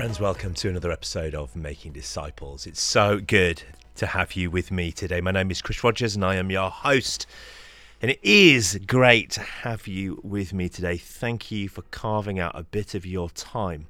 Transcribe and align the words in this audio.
Friends, 0.00 0.18
welcome 0.18 0.54
to 0.54 0.70
another 0.70 0.90
episode 0.90 1.34
of 1.34 1.54
Making 1.54 1.92
Disciples. 1.92 2.66
It's 2.66 2.80
so 2.80 3.18
good 3.18 3.62
to 3.96 4.06
have 4.06 4.32
you 4.32 4.50
with 4.50 4.70
me 4.70 4.92
today. 4.92 5.20
My 5.20 5.30
name 5.30 5.50
is 5.50 5.60
Chris 5.60 5.84
Rogers 5.84 6.14
and 6.14 6.24
I 6.24 6.36
am 6.36 6.50
your 6.50 6.70
host. 6.70 7.26
And 8.00 8.10
it 8.10 8.18
is 8.22 8.80
great 8.86 9.28
to 9.32 9.42
have 9.42 9.86
you 9.86 10.18
with 10.24 10.54
me 10.54 10.70
today. 10.70 10.96
Thank 10.96 11.50
you 11.50 11.68
for 11.68 11.82
carving 11.90 12.38
out 12.38 12.58
a 12.58 12.62
bit 12.62 12.94
of 12.94 13.04
your 13.04 13.28
time 13.28 13.88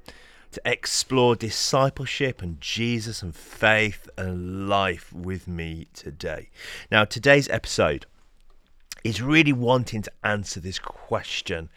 to 0.51 0.61
explore 0.65 1.37
discipleship 1.37 2.41
and 2.41 2.59
Jesus 2.59 3.21
and 3.21 3.33
faith 3.33 4.09
and 4.17 4.67
life 4.67 5.13
with 5.13 5.47
me 5.47 5.87
today. 5.93 6.49
Now, 6.91 7.05
today's 7.05 7.47
episode 7.47 8.05
is 9.05 9.21
really 9.21 9.53
wanting 9.53 10.01
to 10.01 10.11
answer 10.25 10.59
this 10.59 10.77
question 10.77 11.69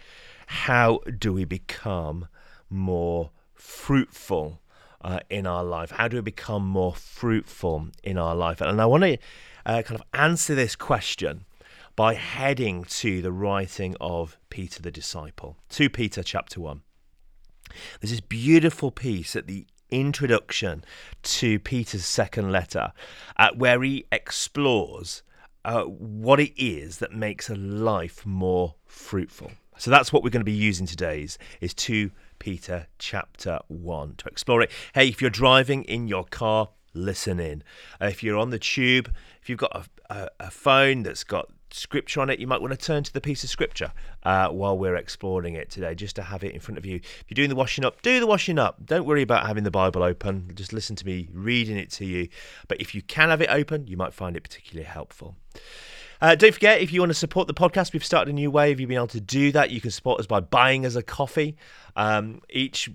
how 0.49 1.03
do 1.21 1.33
we 1.33 1.45
become 1.45 2.27
more 2.69 3.31
fruitful 3.65 4.61
uh, 5.01 5.21
in 5.31 5.47
our 5.47 5.65
life? 5.65 5.91
How 5.91 6.07
do 6.07 6.19
we 6.19 6.23
become 6.23 6.67
more 6.67 6.95
fruitful 6.95 7.89
in 8.03 8.19
our 8.19 8.35
life? 8.35 8.61
And 8.61 8.81
I 8.81 8.87
want 8.87 9.05
to 9.05 9.19
uh, 9.67 9.83
kind 9.83 10.01
of 10.01 10.07
answer 10.13 10.55
this 10.55 10.77
question 10.77 11.45
by 11.97 12.15
heading 12.15 12.85
to 12.85 13.23
the 13.23 13.33
writing 13.33 13.97
of 14.01 14.37
Peter 14.51 14.83
the 14.83 14.91
disciple, 14.91 15.57
2 15.71 15.89
Peter 15.89 16.23
chapter 16.23 16.61
1. 16.61 16.83
There's 18.01 18.11
this 18.11 18.21
beautiful 18.21 18.91
piece 18.91 19.35
at 19.35 19.47
the 19.47 19.67
introduction 19.91 20.85
to 21.23 21.59
Peter's 21.59 22.05
second 22.05 22.53
letter 22.53 22.93
uh, 23.37 23.51
where 23.55 23.83
he 23.83 24.07
explores 24.13 25.23
uh, 25.65 25.85
what 25.85 26.41
it 26.41 26.53
is 26.63 26.99
that 26.99 27.13
makes 27.13 27.49
a 27.49 27.55
life 27.55 28.27
more 28.27 28.75
fruitful. 28.85 29.53
So 29.79 29.91
that's 29.91 30.13
what 30.13 30.23
we're 30.23 30.31
going 30.31 30.41
to 30.41 30.45
be 30.45 30.53
using 30.53 30.87
today 30.87 31.23
is, 31.23 31.39
is 31.61 31.75
2 31.75 32.11
Peter 32.45 32.89
chapter 32.99 33.59
1 33.69 34.17
to 34.19 34.29
explore 34.29 34.61
it. 34.61 34.71
Hey, 34.93 35.09
if 35.09 35.23
you're 35.23 35.31
driving 35.31 35.83
in 35.85 36.09
your 36.09 36.25
car, 36.25 36.69
listen 36.93 37.41
in. 37.41 37.63
Uh, 37.99 38.09
if 38.09 38.23
you're 38.23 38.37
on 38.37 38.51
the 38.51 38.59
tube, 38.59 39.11
if 39.41 39.49
you've 39.49 39.59
got 39.59 39.75
a, 39.75 40.15
a, 40.15 40.29
a, 40.41 40.51
phone 40.51 41.05
that's 41.05 41.25
got 41.25 41.49
scripture 41.71 42.21
on 42.21 42.29
it, 42.29 42.39
you 42.39 42.47
might 42.47 42.61
want 42.61 42.71
to 42.75 42.77
turn 42.77 43.03
to 43.03 43.11
the 43.15 43.21
piece 43.23 43.45
of 43.45 43.49
scripture 43.49 43.93
uh, 44.25 44.49
while 44.49 44.77
we're 44.77 44.95
exploring 44.95 45.55
it 45.55 45.71
today, 45.71 45.95
just 45.95 46.17
to 46.17 46.23
have 46.23 46.45
it 46.45 46.53
in 46.53 46.61
front 46.61 46.77
of 46.77 46.85
you. 46.85 46.97
If 46.97 47.25
you're 47.29 47.35
doing 47.35 47.49
the 47.49 47.57
washing 47.57 47.83
up, 47.83 48.03
do 48.03 48.21
the 48.21 48.27
washing 48.27 48.59
up. 48.59 48.85
Don't 48.85 49.07
worry 49.07 49.23
about 49.23 49.47
having 49.47 49.65
the 49.65 49.71
Bible 49.71 50.03
open. 50.03 50.51
Just 50.55 50.75
listen 50.75 50.97
to 50.97 51.07
me 51.07 51.31
reading 51.33 51.79
it 51.79 51.91
to 51.93 52.05
you. 52.05 52.29
But 52.69 52.79
if 52.79 52.95
you 52.95 53.01
can 53.01 53.31
have 53.31 53.41
it 53.41 53.49
open, 53.49 53.87
you 53.87 53.97
might 53.97 54.13
find 54.13 54.37
it 54.37 54.43
particularly 54.43 54.87
helpful. 54.87 55.35
Uh, 56.21 56.35
don't 56.35 56.55
forget, 56.55 56.81
if 56.81 56.93
you 56.93 57.01
want 57.01 57.11
to 57.11 57.15
support 57.15 57.47
the 57.47 57.55
podcast, 57.55 57.93
we've 57.93 58.05
started 58.05 58.31
a 58.31 58.35
new 58.35 58.51
way 58.51 58.73
of 58.73 58.81
you 58.81 58.87
being 58.87 58.99
able 58.99 59.07
to 59.09 59.21
do 59.21 59.53
that. 59.53 59.71
You 59.71 59.81
can 59.81 59.91
support 59.91 60.21
us 60.21 60.27
by 60.27 60.41
buying 60.41 60.87
us 60.87 60.95
a 60.95 61.03
coffee. 61.03 61.57
Um, 61.97 62.41
each 62.51 62.91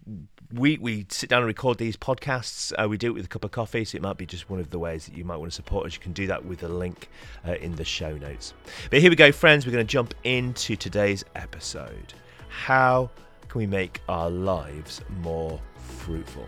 week 0.53 0.79
we 0.81 1.05
sit 1.09 1.29
down 1.29 1.39
and 1.39 1.47
record 1.47 1.77
these 1.77 1.95
podcasts. 1.95 2.73
Uh, 2.77 2.87
we 2.87 2.97
do 2.97 3.07
it 3.07 3.13
with 3.13 3.25
a 3.25 3.29
cup 3.29 3.43
of 3.43 3.51
coffee, 3.51 3.85
so 3.85 3.95
it 3.95 4.01
might 4.01 4.17
be 4.17 4.25
just 4.25 4.49
one 4.49 4.59
of 4.59 4.69
the 4.71 4.79
ways 4.79 5.05
that 5.05 5.15
you 5.15 5.23
might 5.23 5.37
want 5.37 5.51
to 5.51 5.55
support 5.55 5.85
us. 5.85 5.93
You 5.93 5.99
can 5.99 6.13
do 6.13 6.27
that 6.27 6.45
with 6.45 6.63
a 6.63 6.67
link 6.67 7.09
uh, 7.47 7.53
in 7.53 7.75
the 7.75 7.85
show 7.85 8.17
notes. 8.17 8.53
But 8.89 9.01
here 9.01 9.09
we 9.09 9.15
go, 9.15 9.31
friends. 9.31 9.65
We're 9.65 9.73
going 9.73 9.85
to 9.85 9.91
jump 9.91 10.13
into 10.23 10.75
today's 10.75 11.23
episode. 11.35 12.13
How 12.49 13.09
can 13.47 13.59
we 13.59 13.67
make 13.67 14.01
our 14.09 14.29
lives 14.29 15.01
more 15.21 15.59
fruitful? 15.75 16.47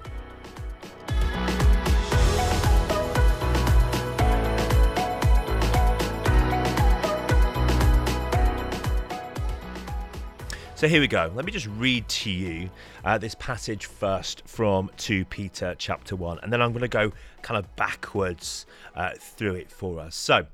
So 10.82 10.88
here 10.88 11.00
we 11.00 11.08
go. 11.08 11.32
Let 11.36 11.46
me 11.46 11.52
just 11.52 11.68
read 11.68 12.08
to 12.08 12.32
you 12.32 12.72
uh, 13.06 13.20
this 13.20 13.36
passage 13.36 13.86
first 13.86 14.42
from 14.48 14.90
2 14.98 15.26
Peter 15.26 15.76
chapter 15.78 16.16
1, 16.16 16.40
and 16.42 16.52
then 16.52 16.60
I'm 16.60 16.72
going 16.72 16.82
to 16.82 16.88
go 16.88 17.12
kind 17.44 17.60
of 17.60 17.76
backwards 17.76 18.66
uh, 18.96 19.12
through 19.16 19.54
it 19.54 19.70
for 19.70 20.00
us. 20.00 20.16
So, 20.16 20.48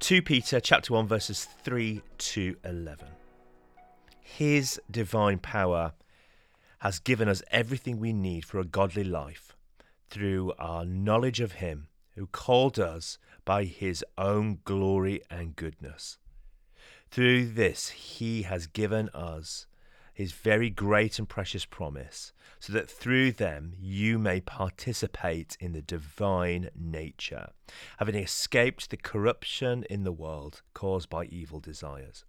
2 0.00 0.20
Peter 0.20 0.60
chapter 0.60 0.92
1, 0.92 1.06
verses 1.06 1.48
3 1.62 2.02
to 2.18 2.54
11. 2.66 3.06
His 4.20 4.78
divine 4.90 5.38
power 5.38 5.94
has 6.80 6.98
given 6.98 7.30
us 7.30 7.42
everything 7.50 7.98
we 7.98 8.12
need 8.12 8.44
for 8.44 8.58
a 8.60 8.64
godly 8.66 9.04
life 9.04 9.56
through 10.10 10.52
our 10.58 10.84
knowledge 10.84 11.40
of 11.40 11.52
Him 11.52 11.88
who 12.14 12.26
called 12.26 12.78
us 12.78 13.16
by 13.46 13.64
His 13.64 14.04
own 14.18 14.58
glory 14.66 15.22
and 15.30 15.56
goodness. 15.56 16.18
Through 17.12 17.48
this, 17.48 17.90
he 17.90 18.44
has 18.44 18.66
given 18.66 19.10
us 19.10 19.66
his 20.14 20.32
very 20.32 20.70
great 20.70 21.18
and 21.18 21.28
precious 21.28 21.66
promise, 21.66 22.32
so 22.58 22.72
that 22.72 22.90
through 22.90 23.32
them 23.32 23.74
you 23.78 24.18
may 24.18 24.40
participate 24.40 25.54
in 25.60 25.74
the 25.74 25.82
divine 25.82 26.70
nature, 26.74 27.50
having 27.98 28.14
escaped 28.14 28.88
the 28.88 28.96
corruption 28.96 29.84
in 29.90 30.04
the 30.04 30.12
world 30.12 30.62
caused 30.72 31.10
by 31.10 31.26
evil 31.26 31.60
desires. 31.60 32.24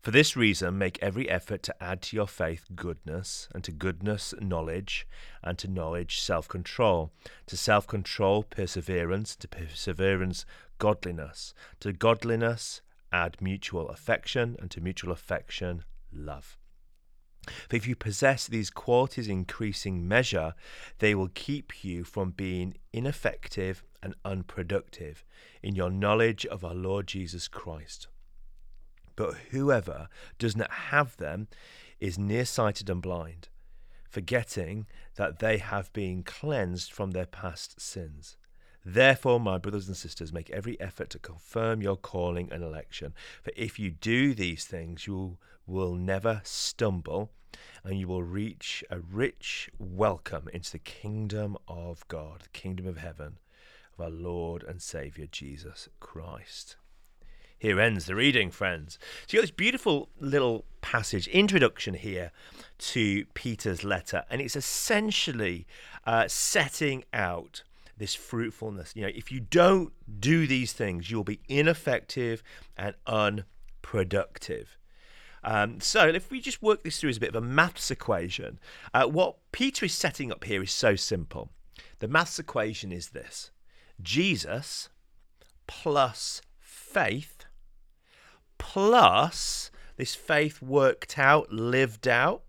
For 0.00 0.12
this 0.12 0.36
reason, 0.36 0.78
make 0.78 1.02
every 1.02 1.28
effort 1.28 1.64
to 1.64 1.82
add 1.82 2.00
to 2.02 2.14
your 2.14 2.28
faith 2.28 2.66
goodness, 2.76 3.48
and 3.52 3.64
to 3.64 3.72
goodness, 3.72 4.32
knowledge, 4.40 5.08
and 5.42 5.58
to 5.58 5.66
knowledge, 5.66 6.20
self 6.20 6.46
control, 6.46 7.10
to 7.46 7.56
self 7.56 7.88
control, 7.88 8.44
perseverance, 8.44 9.34
to 9.34 9.48
perseverance, 9.48 10.46
godliness, 10.78 11.52
to 11.80 11.92
godliness, 11.92 12.80
add 13.14 13.40
mutual 13.40 13.88
affection, 13.88 14.56
and 14.58 14.70
to 14.72 14.80
mutual 14.80 15.12
affection, 15.12 15.84
love. 16.12 16.58
For 17.68 17.76
if 17.76 17.86
you 17.86 17.94
possess 17.94 18.46
these 18.46 18.70
qualities 18.70 19.28
in 19.28 19.38
increasing 19.38 20.08
measure, 20.08 20.54
they 20.98 21.14
will 21.14 21.28
keep 21.28 21.84
you 21.84 22.02
from 22.02 22.30
being 22.30 22.74
ineffective 22.92 23.84
and 24.02 24.14
unproductive 24.24 25.24
in 25.62 25.76
your 25.76 25.90
knowledge 25.90 26.44
of 26.46 26.64
our 26.64 26.74
Lord 26.74 27.06
Jesus 27.06 27.46
Christ. 27.48 28.08
But 29.14 29.34
whoever 29.50 30.08
does 30.38 30.56
not 30.56 30.70
have 30.70 31.16
them 31.18 31.48
is 32.00 32.18
nearsighted 32.18 32.90
and 32.90 33.00
blind, 33.00 33.48
forgetting 34.08 34.86
that 35.16 35.38
they 35.38 35.58
have 35.58 35.92
been 35.92 36.22
cleansed 36.22 36.92
from 36.92 37.12
their 37.12 37.26
past 37.26 37.80
sins. 37.80 38.36
Therefore, 38.84 39.40
my 39.40 39.56
brothers 39.56 39.88
and 39.88 39.96
sisters, 39.96 40.32
make 40.32 40.50
every 40.50 40.78
effort 40.78 41.08
to 41.10 41.18
confirm 41.18 41.80
your 41.80 41.96
calling 41.96 42.52
and 42.52 42.62
election. 42.62 43.14
For 43.42 43.50
if 43.56 43.78
you 43.78 43.90
do 43.90 44.34
these 44.34 44.64
things, 44.64 45.06
you 45.06 45.38
will 45.66 45.94
never 45.94 46.42
stumble 46.44 47.30
and 47.82 47.98
you 47.98 48.08
will 48.08 48.22
reach 48.22 48.84
a 48.90 48.98
rich 48.98 49.70
welcome 49.78 50.48
into 50.52 50.72
the 50.72 50.78
kingdom 50.78 51.56
of 51.66 52.06
God, 52.08 52.42
the 52.42 52.48
kingdom 52.50 52.86
of 52.86 52.98
heaven, 52.98 53.38
of 53.94 54.04
our 54.04 54.10
Lord 54.10 54.62
and 54.62 54.82
Saviour 54.82 55.28
Jesus 55.30 55.88
Christ. 56.00 56.76
Here 57.56 57.80
ends 57.80 58.04
the 58.04 58.14
reading, 58.14 58.50
friends. 58.50 58.98
So 59.26 59.36
you 59.36 59.38
got 59.38 59.44
this 59.44 59.50
beautiful 59.50 60.10
little 60.20 60.66
passage, 60.82 61.28
introduction 61.28 61.94
here 61.94 62.32
to 62.78 63.24
Peter's 63.32 63.84
letter, 63.84 64.24
and 64.28 64.42
it's 64.42 64.56
essentially 64.56 65.66
uh, 66.06 66.28
setting 66.28 67.04
out 67.14 67.62
this 67.96 68.14
fruitfulness. 68.14 68.92
You 68.94 69.02
know, 69.02 69.12
if 69.14 69.30
you 69.30 69.40
don't 69.40 69.92
do 70.20 70.46
these 70.46 70.72
things, 70.72 71.10
you'll 71.10 71.24
be 71.24 71.40
ineffective 71.48 72.42
and 72.76 72.94
unproductive. 73.06 74.76
Um, 75.42 75.80
so 75.80 76.08
if 76.08 76.30
we 76.30 76.40
just 76.40 76.62
work 76.62 76.82
this 76.82 76.98
through 76.98 77.10
as 77.10 77.18
a 77.18 77.20
bit 77.20 77.28
of 77.28 77.36
a 77.36 77.46
maths 77.46 77.90
equation, 77.90 78.58
uh, 78.94 79.04
what 79.04 79.36
Peter 79.52 79.86
is 79.86 79.92
setting 79.92 80.32
up 80.32 80.44
here 80.44 80.62
is 80.62 80.72
so 80.72 80.96
simple. 80.96 81.50
The 81.98 82.08
maths 82.08 82.38
equation 82.38 82.92
is 82.92 83.10
this 83.10 83.50
Jesus 84.02 84.88
plus 85.66 86.40
faith 86.60 87.44
plus 88.58 89.70
this 89.96 90.14
faith 90.14 90.60
worked 90.60 91.18
out, 91.18 91.52
lived 91.52 92.08
out, 92.08 92.42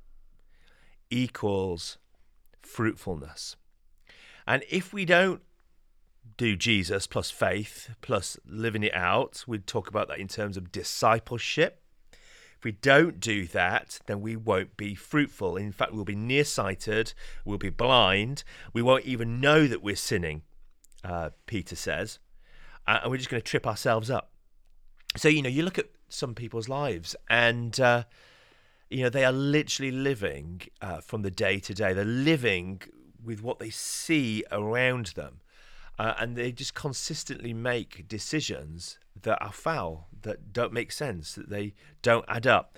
equals 1.10 1.98
fruitfulness. 2.62 3.56
And 4.48 4.64
if 4.70 4.94
we 4.94 5.06
don't 5.06 5.42
do 6.38 6.56
Jesus 6.56 7.08
plus 7.08 7.32
faith 7.32 7.90
plus 8.02 8.38
living 8.46 8.84
it 8.84 8.96
out, 8.96 9.44
we'd 9.48 9.68
talk 9.68 9.88
about 9.88 10.08
that 10.10 10.20
in 10.20 10.28
terms 10.28 10.58
of 10.58 10.72
discipleship. 10.72 11.82
If 12.12 12.64
we 12.64 12.72
don't 12.72 13.20
do 13.20 13.48
that, 13.48 14.00
then 14.06 14.22
we 14.22 14.36
won't 14.36 14.78
be 14.78 14.96
fruitful. 14.96 15.58
In 15.58 15.72
fact, 15.72 15.94
we'll 15.94 16.06
be 16.06 16.16
nearsighted, 16.16 17.14
we'll 17.44 17.58
be 17.58 17.70
blind, 17.70 18.44
we 18.74 18.82
won't 18.82 19.06
even 19.06 19.40
know 19.40 19.68
that 19.68 19.84
we're 19.84 19.96
sinning, 19.96 20.44
uh, 21.04 21.32
Peter 21.46 21.76
says, 21.76 22.20
uh, 22.88 23.00
and 23.02 23.12
we're 23.12 23.18
just 23.18 23.30
going 23.30 23.42
to 23.42 23.48
trip 23.48 23.68
ourselves 23.68 24.10
up. 24.10 24.32
So, 25.18 25.28
you 25.28 25.42
know, 25.42 25.50
you 25.50 25.64
look 25.64 25.80
at 25.80 25.90
some 26.10 26.36
people's 26.36 26.70
lives 26.70 27.16
and. 27.30 27.80
Uh, 27.80 28.04
you 28.88 29.02
know, 29.02 29.10
they 29.10 29.26
are 29.26 29.32
literally 29.32 29.92
living 29.92 30.62
uh, 30.80 31.02
from 31.02 31.24
the 31.24 31.32
day 31.32 31.60
to 31.60 31.74
day. 31.74 31.92
They're 31.92 32.06
living 32.06 32.82
with 33.26 33.42
what 33.42 33.60
they 33.60 33.70
see 33.70 34.44
around 34.52 35.08
them. 35.08 35.42
Uh, 35.98 36.14
and 36.20 36.36
they 36.36 36.52
just 36.52 36.74
consistently 36.74 37.54
make 37.54 38.08
decisions 38.08 39.00
that 39.22 39.42
are 39.42 39.54
foul, 39.54 40.08
that 40.22 40.52
don't 40.52 40.74
make 40.74 40.92
sense, 40.92 41.34
that 41.34 41.50
they 41.50 41.74
don't 42.02 42.26
add 42.28 42.46
up. 42.46 42.78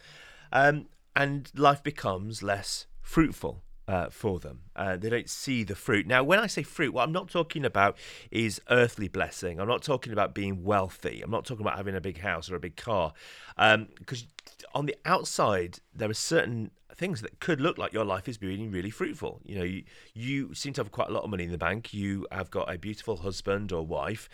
Um, 0.52 0.88
and 1.16 1.52
life 1.56 1.82
becomes 1.82 2.44
less 2.44 2.86
fruitful 3.02 3.64
uh, 3.88 4.10
for 4.10 4.40
them. 4.40 4.62
Uh, 4.76 4.98
they 4.98 5.10
don't 5.10 5.30
see 5.30 5.64
the 5.64 5.76
fruit. 5.76 6.06
Now, 6.06 6.24
when 6.24 6.40
I 6.40 6.48
say 6.48 6.64
fruit, 6.64 6.94
what 6.94 7.04
I'm 7.04 7.12
not 7.12 7.30
talking 7.30 7.64
about 7.64 7.98
is 8.32 8.62
earthly 8.70 9.08
blessing. 9.08 9.60
I'm 9.60 9.68
not 9.68 9.82
talking 9.82 10.12
about 10.12 10.34
being 10.34 10.64
wealthy. 10.64 11.22
I'm 11.22 11.32
not 11.32 11.46
talking 11.46 11.66
about 11.66 11.78
having 11.78 11.96
a 11.96 12.02
big 12.02 12.20
house 12.20 12.52
or 12.52 12.56
a 12.56 12.60
big 12.60 12.76
car. 12.76 13.14
Because 13.56 14.24
um, 14.24 14.28
on 14.74 14.86
the 14.86 14.96
outside, 15.06 15.80
there 15.96 16.10
are 16.10 16.14
certain 16.14 16.72
things 16.96 17.22
that 17.22 17.40
could 17.40 17.62
look 17.62 17.78
like 17.78 17.94
your 17.94 18.04
life 18.04 18.28
is 18.28 18.38
being 18.38 18.72
really 18.72 18.90
fruitful. 18.90 19.40
You 19.46 19.60
know, 19.60 19.64
you, 19.64 19.84
you 20.14 20.54
seem 20.54 20.74
to 20.74 20.82
have 20.82 20.92
quite 20.92 21.10
a 21.10 21.14
lot 21.14 21.24
of 21.24 21.30
money 21.30 21.46
in 21.46 21.52
the 21.52 21.58
bank. 21.58 21.94
You 21.94 22.28
have 22.32 22.52
got 22.52 22.74
a 22.74 22.78
beautiful 22.78 23.18
husband 23.18 23.72
or 23.72 23.86
wife, 23.86 24.28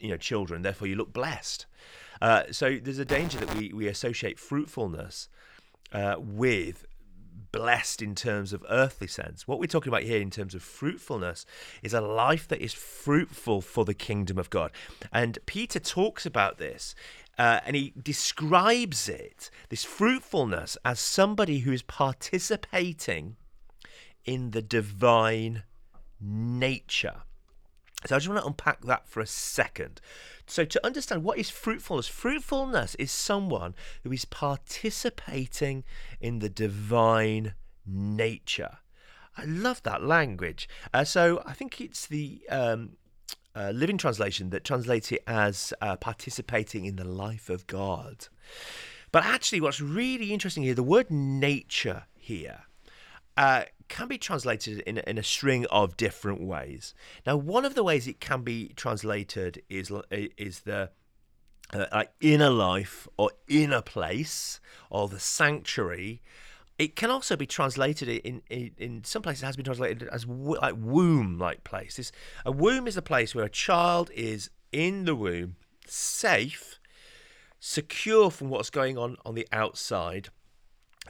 you 0.00 0.10
know, 0.10 0.16
children. 0.16 0.62
Therefore, 0.62 0.88
you 0.88 0.96
look 0.96 1.12
blessed. 1.12 1.66
Uh, 2.20 2.42
so 2.50 2.76
there's 2.82 2.98
a 2.98 3.04
danger 3.04 3.38
that 3.38 3.54
we, 3.54 3.72
we 3.72 3.86
associate 3.86 4.38
fruitfulness 4.38 5.28
uh, 5.92 6.16
with 6.18 6.84
blessed 7.52 8.02
in 8.02 8.14
terms 8.14 8.52
of 8.52 8.64
earthly 8.68 9.06
sense. 9.06 9.46
What 9.46 9.58
we're 9.58 9.66
talking 9.66 9.90
about 9.90 10.02
here 10.02 10.20
in 10.20 10.30
terms 10.30 10.54
of 10.54 10.62
fruitfulness 10.62 11.46
is 11.82 11.94
a 11.94 12.00
life 12.00 12.48
that 12.48 12.60
is 12.60 12.72
fruitful 12.72 13.60
for 13.60 13.84
the 13.84 13.94
kingdom 13.94 14.38
of 14.38 14.50
God. 14.50 14.72
And 15.12 15.38
Peter 15.46 15.78
talks 15.78 16.26
about 16.26 16.58
this 16.58 16.94
uh, 17.38 17.60
and 17.64 17.76
he 17.76 17.92
describes 18.00 19.08
it, 19.08 19.50
this 19.68 19.84
fruitfulness, 19.84 20.76
as 20.84 20.98
somebody 20.98 21.60
who 21.60 21.72
is 21.72 21.82
participating 21.82 23.36
in 24.24 24.50
the 24.50 24.62
divine 24.62 25.62
nature. 26.20 27.22
So 28.06 28.14
I 28.14 28.18
just 28.18 28.28
want 28.28 28.40
to 28.40 28.46
unpack 28.46 28.82
that 28.82 29.08
for 29.08 29.20
a 29.20 29.26
second. 29.26 30.00
So 30.46 30.64
to 30.64 30.86
understand 30.86 31.24
what 31.24 31.38
is 31.38 31.50
fruitfulness, 31.50 32.06
fruitfulness 32.06 32.94
is 32.94 33.10
someone 33.10 33.74
who 34.04 34.12
is 34.12 34.24
participating 34.24 35.84
in 36.20 36.38
the 36.38 36.48
divine 36.48 37.54
nature. 37.84 38.78
I 39.36 39.44
love 39.44 39.82
that 39.82 40.02
language. 40.02 40.68
Uh, 40.94 41.04
so 41.04 41.42
I 41.44 41.52
think 41.54 41.80
it's 41.80 42.06
the 42.06 42.40
um, 42.50 42.96
uh, 43.54 43.72
Living 43.74 43.98
Translation 43.98 44.50
that 44.50 44.64
translates 44.64 45.10
it 45.10 45.22
as 45.26 45.72
uh, 45.80 45.96
participating 45.96 46.84
in 46.84 46.96
the 46.96 47.04
life 47.04 47.50
of 47.50 47.66
God. 47.66 48.28
But 49.10 49.24
actually, 49.24 49.60
what's 49.60 49.80
really 49.80 50.32
interesting 50.32 50.62
here, 50.62 50.74
the 50.74 50.82
word 50.82 51.10
nature 51.10 52.04
here 52.14 52.62
uh, 53.36 53.64
can 53.88 54.08
be 54.08 54.18
translated 54.18 54.80
in, 54.80 54.98
in 54.98 55.18
a 55.18 55.22
string 55.22 55.66
of 55.66 55.96
different 55.96 56.42
ways. 56.42 56.94
Now, 57.26 57.36
one 57.36 57.64
of 57.64 57.74
the 57.74 57.84
ways 57.84 58.06
it 58.06 58.20
can 58.20 58.42
be 58.42 58.72
translated 58.76 59.62
is 59.68 59.90
is 60.10 60.60
the 60.60 60.90
uh, 61.72 61.86
like 61.92 62.12
inner 62.20 62.50
life 62.50 63.08
or 63.16 63.30
inner 63.48 63.82
place 63.82 64.60
or 64.90 65.08
the 65.08 65.20
sanctuary. 65.20 66.22
It 66.78 66.94
can 66.94 67.10
also 67.10 67.36
be 67.36 67.46
translated 67.46 68.08
in 68.08 68.42
in, 68.48 68.72
in 68.78 69.04
some 69.04 69.22
places. 69.22 69.42
Has 69.42 69.56
been 69.56 69.64
translated 69.64 70.08
as 70.08 70.26
like 70.26 70.74
womb 70.76 71.38
like 71.38 71.64
place. 71.64 71.96
This, 71.96 72.12
a 72.44 72.52
womb 72.52 72.86
is 72.86 72.96
a 72.96 73.02
place 73.02 73.34
where 73.34 73.44
a 73.44 73.50
child 73.50 74.10
is 74.14 74.50
in 74.72 75.04
the 75.04 75.14
womb, 75.14 75.56
safe, 75.86 76.78
secure 77.58 78.30
from 78.30 78.48
what's 78.48 78.70
going 78.70 78.96
on 78.96 79.16
on 79.24 79.34
the 79.34 79.48
outside. 79.50 80.28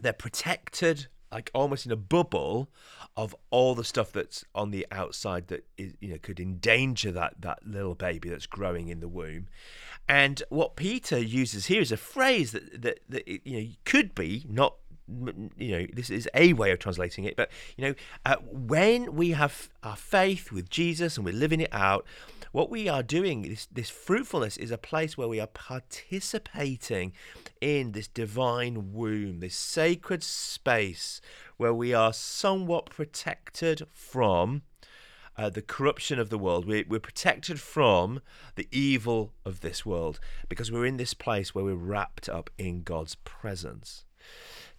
They're 0.00 0.12
protected 0.12 1.08
like 1.32 1.50
almost 1.54 1.86
in 1.86 1.92
a 1.92 1.96
bubble 1.96 2.68
of 3.16 3.34
all 3.50 3.74
the 3.74 3.84
stuff 3.84 4.12
that's 4.12 4.44
on 4.54 4.70
the 4.70 4.86
outside 4.90 5.48
that 5.48 5.66
is, 5.76 5.94
you 6.00 6.10
know 6.10 6.18
could 6.18 6.40
endanger 6.40 7.12
that 7.12 7.34
that 7.40 7.66
little 7.66 7.94
baby 7.94 8.28
that's 8.28 8.46
growing 8.46 8.88
in 8.88 9.00
the 9.00 9.08
womb. 9.08 9.46
And 10.08 10.42
what 10.48 10.76
Peter 10.76 11.18
uses 11.18 11.66
here 11.66 11.82
is 11.82 11.92
a 11.92 11.96
phrase 11.96 12.52
that 12.52 12.82
that, 12.82 13.00
that 13.08 13.28
you 13.28 13.60
know 13.60 13.68
could 13.84 14.14
be 14.14 14.44
not 14.48 14.74
you 15.56 15.78
know 15.78 15.86
this 15.92 16.10
is 16.10 16.28
a 16.34 16.52
way 16.52 16.70
of 16.70 16.78
translating 16.78 17.24
it 17.24 17.36
but 17.36 17.50
you 17.76 17.84
know 17.84 17.94
uh, 18.26 18.36
when 18.50 19.14
we 19.14 19.30
have 19.30 19.70
our 19.82 19.96
faith 19.96 20.52
with 20.52 20.68
jesus 20.68 21.16
and 21.16 21.24
we're 21.24 21.34
living 21.34 21.60
it 21.60 21.72
out 21.72 22.04
what 22.52 22.70
we 22.70 22.88
are 22.88 23.02
doing 23.02 23.42
this 23.42 23.66
this 23.72 23.88
fruitfulness 23.88 24.56
is 24.56 24.70
a 24.70 24.78
place 24.78 25.16
where 25.16 25.28
we 25.28 25.40
are 25.40 25.46
participating 25.46 27.12
in 27.60 27.92
this 27.92 28.08
divine 28.08 28.92
womb 28.92 29.40
this 29.40 29.56
sacred 29.56 30.22
space 30.22 31.20
where 31.56 31.74
we 31.74 31.94
are 31.94 32.12
somewhat 32.12 32.90
protected 32.90 33.86
from 33.92 34.62
uh, 35.38 35.48
the 35.48 35.62
corruption 35.62 36.18
of 36.18 36.30
the 36.30 36.38
world. 36.38 36.66
We're, 36.66 36.84
we're 36.88 36.98
protected 36.98 37.60
from 37.60 38.20
the 38.56 38.66
evil 38.72 39.32
of 39.44 39.60
this 39.60 39.86
world 39.86 40.18
because 40.48 40.72
we're 40.72 40.84
in 40.84 40.96
this 40.96 41.14
place 41.14 41.54
where 41.54 41.64
we're 41.64 41.74
wrapped 41.74 42.28
up 42.28 42.50
in 42.58 42.82
God's 42.82 43.14
presence. 43.14 44.04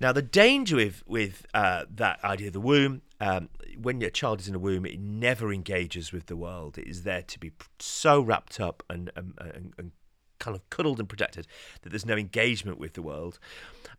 Now, 0.01 0.13
the 0.13 0.21
danger 0.21 0.77
with 0.77 1.03
with 1.07 1.45
uh, 1.53 1.85
that 1.95 2.23
idea 2.23 2.47
of 2.47 2.53
the 2.53 2.61
womb, 2.61 3.01
um, 3.19 3.49
when 3.81 3.99
your 3.99 4.09
child 4.09 4.39
is 4.39 4.47
in 4.47 4.55
a 4.55 4.59
womb, 4.59 4.85
it 4.85 4.99
never 4.99 5.51
engages 5.51 6.11
with 6.11 6.27
the 6.27 6.37
world. 6.37 6.77
It 6.77 6.87
is 6.87 7.03
there 7.03 7.21
to 7.23 7.39
be 7.39 7.51
so 7.79 8.21
wrapped 8.21 8.59
up 8.59 8.83
and, 8.89 9.11
and, 9.15 9.33
and, 9.39 9.73
and 9.77 9.91
kind 10.39 10.55
of 10.55 10.67
cuddled 10.69 10.99
and 10.99 11.09
protected 11.09 11.47
that 11.81 11.89
there's 11.89 12.05
no 12.05 12.15
engagement 12.15 12.79
with 12.79 12.93
the 12.93 13.01
world. 13.01 13.39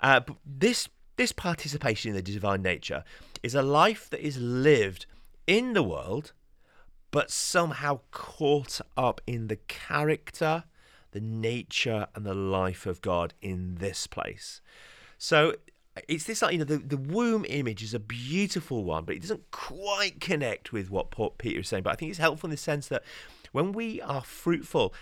Uh, 0.01 0.21
but 0.21 0.37
this 0.45 0.89
this 1.17 1.33
participation 1.33 2.11
in 2.11 2.17
the 2.17 2.23
divine 2.23 2.63
nature 2.63 3.05
is 3.43 3.55
a 3.55 3.63
life 3.63 4.09
that 4.09 4.21
is 4.21 4.39
lived 4.39 5.05
in 5.47 5.75
the 5.75 5.83
world, 5.83 6.33
but 7.11 7.31
somehow 7.31 8.01
caught 8.11 8.81
up 8.97 9.21
in 9.27 9.49
the 9.49 9.57
character, 9.57 10.65
the 11.11 11.21
nature, 11.21 12.07
and 12.15 12.25
the 12.25 12.35
life 12.35 12.87
of 12.87 13.03
God 13.03 13.35
in 13.43 13.75
this 13.75 14.07
place. 14.07 14.63
So 15.19 15.57
it's 16.09 16.25
this 16.25 16.43
like 16.43 16.53
you 16.53 16.59
know 16.59 16.65
the, 16.65 16.79
the 16.79 16.97
womb 16.97 17.45
image 17.49 17.83
is 17.83 17.95
a 17.95 17.99
beautiful 17.99 18.85
one 18.85 19.05
but 19.05 19.15
it 19.15 19.23
doesn't 19.23 19.51
quite 19.51 20.21
connect 20.21 20.73
with 20.73 20.91
what 20.91 21.11
peter 21.39 21.61
is 21.61 21.69
saying. 21.69 21.83
But 21.83 21.93
i 21.93 21.97
think 21.97 22.11
it's 22.11 22.19
helpful 22.19 22.49
in 22.49 22.53
the 22.53 22.57
sense 22.57 22.89
that 22.89 23.03
when 23.53 23.73
we 23.73 24.01
are 24.01 24.23
fruitful 24.23 24.95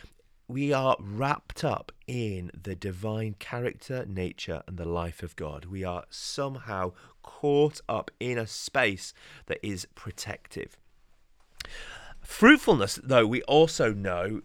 we 0.46 0.72
are 0.72 0.96
wrapped 0.98 1.62
up 1.62 1.92
in 2.06 2.50
the 2.60 2.74
divine 2.74 3.34
character 3.38 4.06
nature 4.08 4.62
and 4.66 4.78
the 4.78 4.88
life 4.88 5.22
of 5.22 5.36
god. 5.36 5.66
We 5.66 5.84
are 5.84 6.04
somehow 6.08 6.92
caught 7.22 7.82
up 7.86 8.10
in 8.18 8.38
a 8.38 8.46
space 8.46 9.12
that 9.44 9.58
is 9.62 9.86
protective. 9.94 10.78
Fruitfulness 12.22 12.98
though 13.02 13.26
we 13.26 13.42
also 13.42 13.92
know 13.92 14.40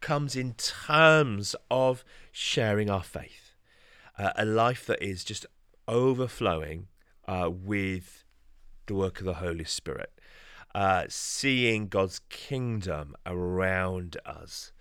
comes 0.00 0.34
in 0.34 0.54
terms 0.54 1.54
of 1.70 2.04
sharing 2.32 2.90
our 2.90 3.04
faith 3.04 3.44
uh, 4.18 4.32
a 4.36 4.44
life 4.44 4.86
that 4.86 5.02
is 5.02 5.24
just 5.24 5.46
overflowing 5.88 6.88
uh, 7.26 7.50
with 7.52 8.24
the 8.86 8.94
work 8.94 9.20
of 9.20 9.26
the 9.26 9.34
Holy 9.34 9.64
Spirit, 9.64 10.12
uh, 10.74 11.04
seeing 11.08 11.88
God's 11.88 12.20
kingdom 12.28 13.14
around 13.26 14.16
us. 14.26 14.72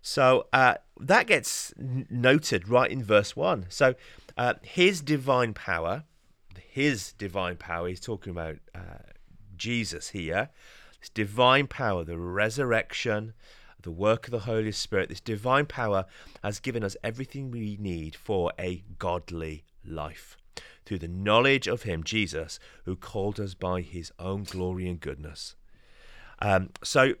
So 0.00 0.46
uh, 0.52 0.74
that 1.00 1.26
gets 1.26 1.72
noted 1.78 2.68
right 2.68 2.90
in 2.90 3.02
verse 3.02 3.34
1. 3.34 3.66
So 3.68 3.94
uh, 4.36 4.54
his 4.62 5.00
divine 5.00 5.54
power, 5.54 6.04
his 6.58 7.12
divine 7.14 7.56
power, 7.56 7.88
he's 7.88 8.00
talking 8.00 8.30
about 8.30 8.56
uh, 8.74 9.12
Jesus 9.56 10.10
here, 10.10 10.50
this 11.00 11.08
divine 11.08 11.66
power, 11.66 12.04
the 12.04 12.18
resurrection, 12.18 13.32
the 13.82 13.90
work 13.90 14.26
of 14.26 14.30
the 14.30 14.40
Holy 14.40 14.72
Spirit, 14.72 15.08
this 15.08 15.20
divine 15.20 15.66
power 15.66 16.06
has 16.42 16.60
given 16.60 16.82
us 16.82 16.96
everything 17.02 17.50
we 17.50 17.76
need 17.80 18.14
for 18.14 18.52
a 18.58 18.82
godly 18.98 19.64
life 19.86 20.36
through 20.84 20.98
the 20.98 21.08
knowledge 21.08 21.66
of 21.66 21.82
Him, 21.82 22.04
Jesus, 22.04 22.58
who 22.84 22.96
called 22.96 23.40
us 23.40 23.54
by 23.54 23.80
His 23.80 24.12
own 24.18 24.44
glory 24.44 24.88
and 24.88 25.00
goodness. 25.00 25.56
Um, 26.40 26.70
so, 26.82 27.14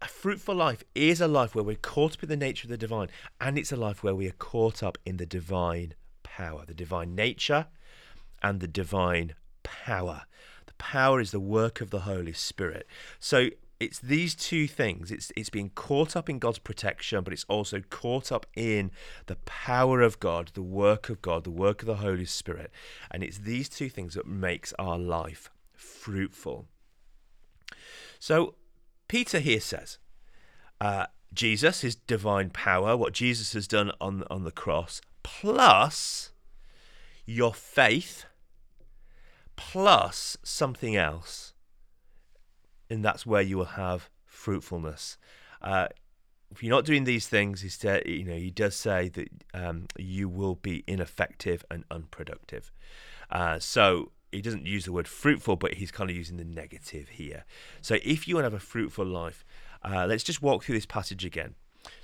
a 0.00 0.08
fruitful 0.08 0.54
life 0.54 0.82
is 0.94 1.20
a 1.20 1.28
life 1.28 1.54
where 1.54 1.64
we're 1.64 1.76
caught 1.76 2.14
up 2.14 2.22
in 2.24 2.28
the 2.28 2.36
nature 2.36 2.66
of 2.66 2.70
the 2.70 2.76
divine, 2.76 3.08
and 3.40 3.58
it's 3.58 3.72
a 3.72 3.76
life 3.76 4.02
where 4.02 4.14
we 4.14 4.26
are 4.26 4.32
caught 4.32 4.82
up 4.82 4.98
in 5.06 5.16
the 5.16 5.26
divine 5.26 5.94
power, 6.22 6.64
the 6.66 6.74
divine 6.74 7.14
nature, 7.14 7.66
and 8.42 8.60
the 8.60 8.68
divine 8.68 9.34
power. 9.62 10.22
The 10.66 10.74
power 10.74 11.20
is 11.20 11.30
the 11.30 11.40
work 11.40 11.80
of 11.80 11.90
the 11.90 12.00
Holy 12.00 12.32
Spirit. 12.32 12.86
So, 13.20 13.50
it's 13.82 13.98
these 13.98 14.36
two 14.36 14.68
things. 14.68 15.10
It's 15.10 15.32
it's 15.36 15.50
being 15.50 15.70
caught 15.70 16.14
up 16.14 16.30
in 16.30 16.38
God's 16.38 16.60
protection, 16.60 17.24
but 17.24 17.32
it's 17.32 17.46
also 17.48 17.80
caught 17.90 18.30
up 18.30 18.46
in 18.54 18.92
the 19.26 19.34
power 19.34 20.02
of 20.02 20.20
God, 20.20 20.52
the 20.54 20.62
work 20.62 21.08
of 21.08 21.20
God, 21.20 21.42
the 21.42 21.50
work 21.50 21.82
of 21.82 21.86
the 21.86 21.96
Holy 21.96 22.24
Spirit. 22.24 22.70
And 23.10 23.24
it's 23.24 23.38
these 23.38 23.68
two 23.68 23.88
things 23.88 24.14
that 24.14 24.26
makes 24.26 24.72
our 24.78 24.96
life 24.96 25.50
fruitful. 25.74 26.68
So 28.20 28.54
Peter 29.08 29.40
here 29.40 29.60
says, 29.60 29.98
uh, 30.80 31.06
Jesus, 31.34 31.80
his 31.80 31.96
divine 31.96 32.50
power, 32.50 32.96
what 32.96 33.12
Jesus 33.12 33.52
has 33.52 33.66
done 33.66 33.90
on 34.00 34.22
on 34.30 34.44
the 34.44 34.52
cross, 34.52 35.00
plus 35.24 36.30
your 37.26 37.52
faith, 37.52 38.26
plus 39.56 40.36
something 40.44 40.94
else 40.94 41.51
and 42.92 43.04
that's 43.04 43.24
where 43.24 43.42
you 43.42 43.56
will 43.56 43.64
have 43.64 44.10
fruitfulness. 44.26 45.16
Uh, 45.60 45.88
if 46.50 46.62
you're 46.62 46.74
not 46.74 46.84
doing 46.84 47.04
these 47.04 47.26
things, 47.26 47.62
instead, 47.62 48.06
you 48.06 48.24
know, 48.24 48.36
he 48.36 48.50
does 48.50 48.76
say 48.76 49.08
that 49.08 49.28
um, 49.54 49.86
you 49.98 50.28
will 50.28 50.56
be 50.56 50.84
ineffective 50.86 51.64
and 51.70 51.84
unproductive. 51.90 52.70
Uh, 53.30 53.58
so 53.58 54.12
he 54.30 54.42
doesn't 54.42 54.66
use 54.66 54.84
the 54.84 54.92
word 54.92 55.08
fruitful, 55.08 55.56
but 55.56 55.74
he's 55.74 55.90
kind 55.90 56.10
of 56.10 56.16
using 56.16 56.36
the 56.36 56.44
negative 56.44 57.08
here. 57.08 57.44
So 57.80 57.96
if 58.04 58.28
you 58.28 58.34
want 58.34 58.42
to 58.42 58.50
have 58.50 58.62
a 58.62 58.64
fruitful 58.64 59.06
life, 59.06 59.44
uh, 59.82 60.06
let's 60.06 60.22
just 60.22 60.42
walk 60.42 60.62
through 60.62 60.74
this 60.74 60.86
passage 60.86 61.24
again. 61.24 61.54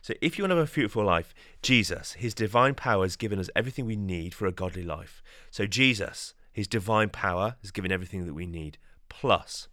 So 0.01 0.15
if 0.23 0.39
you 0.39 0.45
want 0.45 0.53
to 0.53 0.57
have 0.57 0.65
a 0.65 0.71
fruitful 0.71 1.05
life, 1.05 1.35
Jesus, 1.63 2.15
his 2.15 2.35
divine 2.35 2.75
power 2.75 3.05
has 3.05 3.17
given 3.17 3.39
us 3.39 3.51
everything 3.55 3.85
we 3.85 3.97
need 3.97 4.35
for 4.35 4.47
a 4.47 4.53
godly 4.53 4.83
life. 4.83 5.23
So 5.51 5.67
Jesus, 5.67 6.35
his 6.53 6.67
divine 6.67 7.11
power 7.11 7.57
has 7.61 7.71
given 7.71 7.93
everything 7.93 8.27
that 8.27 8.35
we 8.35 8.47
need, 8.47 8.79
plus 9.09 9.69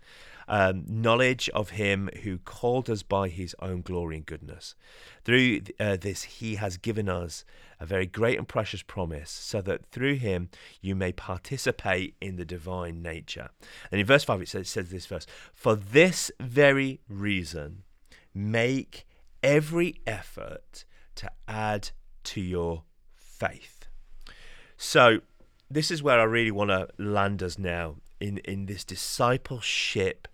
um, 0.48 0.84
knowledge 0.88 1.50
of 1.50 1.72
him 1.72 2.10
who 2.24 2.38
called 2.38 2.90
us 2.90 3.04
by 3.04 3.30
his 3.30 3.56
own 3.60 3.82
glory 3.82 4.18
and 4.18 4.26
goodness. 4.26 4.76
Through 5.24 5.62
uh, 5.80 5.98
this, 5.98 6.24
he 6.24 6.56
has 6.56 6.78
given 6.78 7.10
us 7.10 7.46
a 7.80 7.86
very 7.86 8.06
great 8.06 8.38
and 8.38 8.48
precious 8.48 8.82
promise, 8.82 9.30
so 9.30 9.62
that 9.62 9.86
through 9.88 10.16
him 10.16 10.50
you 10.82 10.96
may 10.96 11.12
participate 11.12 12.16
in 12.22 12.36
the 12.36 12.46
divine 12.46 13.02
nature. 13.02 13.50
And 13.92 14.00
in 14.00 14.08
verse 14.08 14.24
5, 14.24 14.42
it 14.42 14.50
says, 14.50 14.62
it 14.62 14.68
says 14.68 14.90
this 14.90 15.06
verse 15.06 15.26
For 15.54 15.76
this 15.76 16.32
very 16.40 17.02
reason, 17.10 17.84
make 18.34 19.06
every 19.44 19.96
effort 20.06 20.86
to 21.16 21.32
add 21.48 21.90
to 22.24 22.42
your 22.42 22.84
faith. 23.16 23.88
So, 24.78 25.20
this 25.70 25.90
is 25.90 26.04
where 26.04 26.20
I 26.20 26.24
really 26.24 26.52
want 26.52 26.70
to 26.70 26.88
land 26.98 27.42
us 27.42 27.58
now 27.58 27.96
in, 28.20 28.38
in 28.40 28.66
this 28.68 28.84
discipleship 28.84 30.28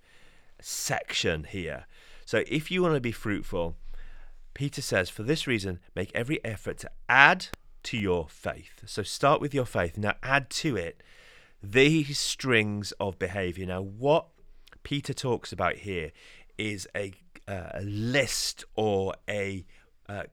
section 0.61 1.45
here. 1.45 1.85
So 2.25 2.43
if 2.47 2.71
you 2.71 2.81
want 2.81 2.95
to 2.95 3.01
be 3.01 3.11
fruitful, 3.11 3.75
Peter 4.53 4.81
says, 4.81 5.09
for 5.09 5.23
this 5.23 5.47
reason, 5.47 5.79
make 5.95 6.11
every 6.13 6.43
effort 6.45 6.77
to 6.79 6.91
add 7.09 7.47
to 7.83 7.97
your 7.97 8.27
faith. 8.29 8.83
So 8.85 9.03
start 9.03 9.41
with 9.41 9.53
your 9.53 9.65
faith. 9.65 9.97
Now 9.97 10.15
add 10.21 10.49
to 10.51 10.75
it 10.75 11.01
these 11.63 12.19
strings 12.19 12.91
of 12.93 13.19
behavior. 13.19 13.65
Now, 13.65 13.81
what 13.81 14.27
Peter 14.83 15.13
talks 15.13 15.51
about 15.51 15.77
here 15.77 16.11
is 16.57 16.87
a, 16.95 17.13
uh, 17.47 17.69
a 17.75 17.81
list 17.81 18.65
or 18.75 19.13
a 19.29 19.65
uh, 20.09 20.23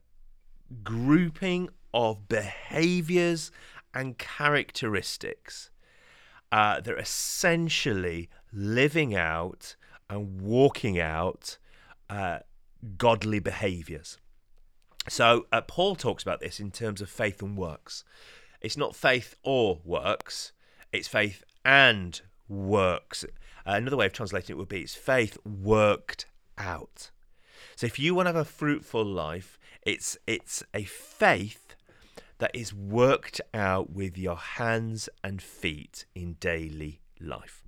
grouping 0.82 1.68
of 1.92 2.28
behaviors 2.28 3.50
and 3.94 4.18
characteristics 4.18 5.70
uh, 6.52 6.80
that 6.80 6.94
are 6.94 6.98
essentially 6.98 8.28
living 8.52 9.14
out 9.14 9.76
and 10.10 10.40
walking 10.40 10.98
out 11.00 11.58
uh, 12.08 12.40
godly 12.96 13.38
behaviors. 13.38 14.18
So 15.08 15.46
uh, 15.52 15.62
Paul 15.62 15.96
talks 15.96 16.22
about 16.22 16.40
this 16.40 16.60
in 16.60 16.70
terms 16.70 17.00
of 17.00 17.08
faith 17.08 17.42
and 17.42 17.56
works. 17.56 18.04
It's 18.60 18.76
not 18.76 18.96
faith 18.96 19.36
or 19.42 19.80
works, 19.84 20.52
it's 20.92 21.08
faith 21.08 21.44
and 21.64 22.20
works. 22.48 23.24
Uh, 23.24 23.72
another 23.72 23.96
way 23.96 24.06
of 24.06 24.12
translating 24.12 24.54
it 24.54 24.58
would 24.58 24.68
be 24.68 24.80
it's 24.82 24.94
faith 24.94 25.38
worked 25.44 26.26
out. 26.56 27.10
So 27.76 27.86
if 27.86 27.98
you 27.98 28.14
want 28.14 28.26
to 28.26 28.32
have 28.32 28.36
a 28.36 28.44
fruitful 28.44 29.04
life, 29.04 29.58
it's 29.82 30.16
it's 30.26 30.62
a 30.74 30.84
faith 30.84 31.76
that 32.38 32.50
is 32.54 32.72
worked 32.72 33.40
out 33.52 33.90
with 33.90 34.16
your 34.16 34.36
hands 34.36 35.08
and 35.22 35.42
feet 35.42 36.04
in 36.14 36.34
daily 36.34 37.00
life. 37.20 37.62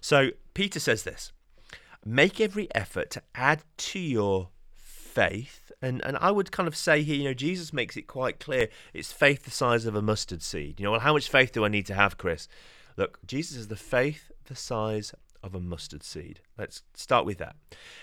So 0.00 0.30
Peter 0.54 0.80
says 0.80 1.02
this 1.02 1.32
make 2.04 2.40
every 2.40 2.68
effort 2.74 3.10
to 3.10 3.22
add 3.34 3.62
to 3.76 3.98
your 3.98 4.48
faith. 4.76 5.72
And 5.82 6.04
and 6.04 6.16
I 6.18 6.30
would 6.30 6.52
kind 6.52 6.66
of 6.66 6.76
say 6.76 7.02
here, 7.02 7.16
you 7.16 7.24
know, 7.24 7.34
Jesus 7.34 7.72
makes 7.72 7.96
it 7.96 8.02
quite 8.02 8.40
clear 8.40 8.68
it's 8.92 9.12
faith 9.12 9.44
the 9.44 9.50
size 9.50 9.86
of 9.86 9.94
a 9.94 10.02
mustard 10.02 10.42
seed. 10.42 10.78
You 10.78 10.84
know, 10.84 10.92
well, 10.92 11.00
how 11.00 11.12
much 11.12 11.28
faith 11.28 11.52
do 11.52 11.64
I 11.64 11.68
need 11.68 11.86
to 11.86 11.94
have, 11.94 12.18
Chris? 12.18 12.48
Look, 12.96 13.18
Jesus 13.26 13.56
is 13.56 13.68
the 13.68 13.76
faith 13.76 14.30
the 14.46 14.56
size 14.56 15.14
of 15.42 15.54
a 15.54 15.60
mustard 15.60 16.02
seed. 16.02 16.40
Let's 16.58 16.82
start 16.94 17.24
with 17.24 17.38
that. 17.38 17.56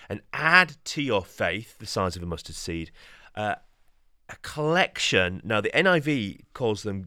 And 0.09 0.21
add 0.33 0.75
to 0.85 1.01
your 1.01 1.23
faith 1.23 1.77
the 1.77 1.85
size 1.85 2.15
of 2.15 2.23
a 2.23 2.25
mustard 2.25 2.55
seed. 2.55 2.91
Uh, 3.35 3.55
a 4.29 4.35
collection. 4.41 5.41
Now, 5.43 5.61
the 5.61 5.69
NIV 5.69 6.41
calls 6.53 6.83
them 6.83 7.05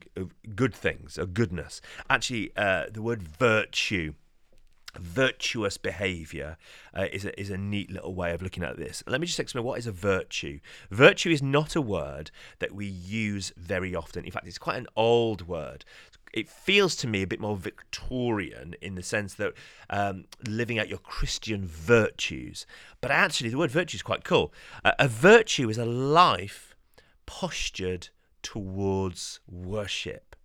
good 0.54 0.74
things, 0.74 1.18
or 1.18 1.26
goodness. 1.26 1.80
Actually, 2.08 2.52
uh, 2.56 2.86
the 2.90 3.02
word 3.02 3.22
virtue 3.22 4.14
virtuous 4.98 5.76
behavior 5.76 6.56
uh, 6.96 7.06
is, 7.12 7.24
a, 7.24 7.38
is 7.40 7.50
a 7.50 7.58
neat 7.58 7.90
little 7.90 8.14
way 8.14 8.32
of 8.32 8.42
looking 8.42 8.62
at 8.62 8.76
this. 8.76 9.02
Let 9.06 9.20
me 9.20 9.26
just 9.26 9.40
explain 9.40 9.64
what 9.64 9.78
is 9.78 9.86
a 9.86 9.92
virtue. 9.92 10.60
Virtue 10.90 11.30
is 11.30 11.42
not 11.42 11.76
a 11.76 11.80
word 11.80 12.30
that 12.58 12.72
we 12.72 12.86
use 12.86 13.52
very 13.56 13.94
often. 13.94 14.24
In 14.24 14.30
fact, 14.30 14.46
it's 14.46 14.58
quite 14.58 14.78
an 14.78 14.86
old 14.96 15.46
word. 15.46 15.84
It 16.32 16.48
feels 16.48 16.94
to 16.96 17.08
me 17.08 17.22
a 17.22 17.26
bit 17.26 17.40
more 17.40 17.56
Victorian 17.56 18.76
in 18.80 18.94
the 18.94 19.02
sense 19.02 19.34
that 19.34 19.52
um, 19.88 20.26
living 20.46 20.78
out 20.78 20.88
your 20.88 20.98
Christian 20.98 21.66
virtues. 21.66 22.66
But 23.00 23.10
actually, 23.10 23.50
the 23.50 23.58
word 23.58 23.70
virtue 23.70 23.96
is 23.96 24.02
quite 24.02 24.22
cool. 24.22 24.52
Uh, 24.84 24.92
a 24.98 25.08
virtue 25.08 25.68
is 25.68 25.78
a 25.78 25.84
life 25.84 26.76
postured 27.26 28.08
towards 28.42 29.40
worship. 29.48 30.36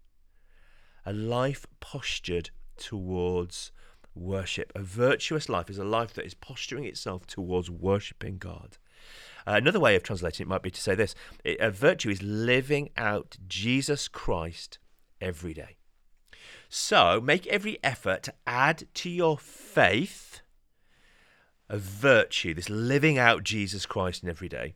A 1.05 1.13
life 1.13 1.67
postured 1.79 2.49
towards 2.77 3.71
worship. 4.15 4.72
A 4.75 4.81
virtuous 4.81 5.50
life 5.50 5.69
is 5.69 5.77
a 5.77 5.84
life 5.84 6.13
that 6.13 6.25
is 6.25 6.34
posturing 6.34 6.86
itself 6.86 7.27
towards 7.27 7.69
worshipping 7.69 8.38
God. 8.38 8.77
Uh, 9.48 9.53
another 9.53 9.79
way 9.79 9.95
of 9.95 10.03
translating 10.03 10.45
it 10.45 10.50
might 10.50 10.63
be 10.63 10.72
to 10.72 10.81
say 10.81 10.95
this 10.95 11.13
a 11.45 11.69
virtue 11.69 12.10
is 12.10 12.22
living 12.24 12.89
out 12.98 13.38
Jesus 13.48 14.07
Christ 14.07 14.79
every 15.22 15.53
day. 15.53 15.77
So 16.69 17.22
make 17.22 17.45
every 17.48 17.77
effort 17.84 18.24
to 18.24 18.34
add 18.48 18.88
to 18.95 19.10
your 19.10 19.38
faith 19.38 20.41
a 21.69 21.77
virtue, 21.77 22.53
this 22.53 22.69
living 22.69 23.17
out 23.17 23.43
Jesus 23.43 23.86
Christ 23.86 24.24
in 24.24 24.29
every 24.29 24.50
day. 24.50 24.74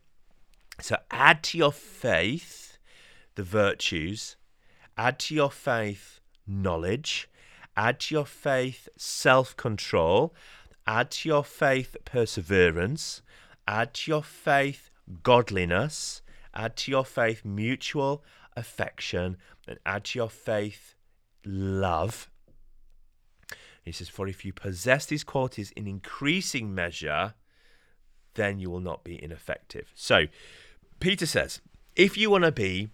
So 0.81 0.97
add 1.11 1.43
to 1.43 1.57
your 1.57 1.71
faith 1.71 2.77
the 3.35 3.43
virtues, 3.43 4.37
add 4.97 5.19
to 5.19 5.35
your 5.35 5.51
faith 5.51 6.19
knowledge, 6.47 7.28
Add 7.79 8.01
to 8.01 8.15
your 8.15 8.25
faith 8.25 8.89
self 8.97 9.55
control. 9.55 10.35
Add 10.85 11.11
to 11.11 11.29
your 11.29 11.45
faith 11.45 11.95
perseverance. 12.03 13.21
Add 13.69 13.93
to 13.93 14.11
your 14.11 14.23
faith 14.23 14.89
godliness. 15.23 16.21
Add 16.53 16.75
to 16.75 16.91
your 16.91 17.05
faith 17.05 17.45
mutual 17.45 18.21
affection. 18.57 19.37
And 19.65 19.79
add 19.85 20.03
to 20.05 20.19
your 20.19 20.29
faith 20.29 20.95
love. 21.45 22.29
He 23.85 23.93
says, 23.93 24.09
For 24.09 24.27
if 24.27 24.43
you 24.43 24.51
possess 24.51 25.05
these 25.05 25.23
qualities 25.23 25.71
in 25.71 25.87
increasing 25.87 26.75
measure, 26.75 27.33
then 28.33 28.59
you 28.59 28.69
will 28.69 28.81
not 28.81 29.05
be 29.05 29.23
ineffective. 29.23 29.89
So, 29.95 30.25
Peter 30.99 31.25
says, 31.25 31.61
if 31.95 32.17
you 32.17 32.29
want 32.29 32.43
to 32.43 32.51
be 32.51 32.89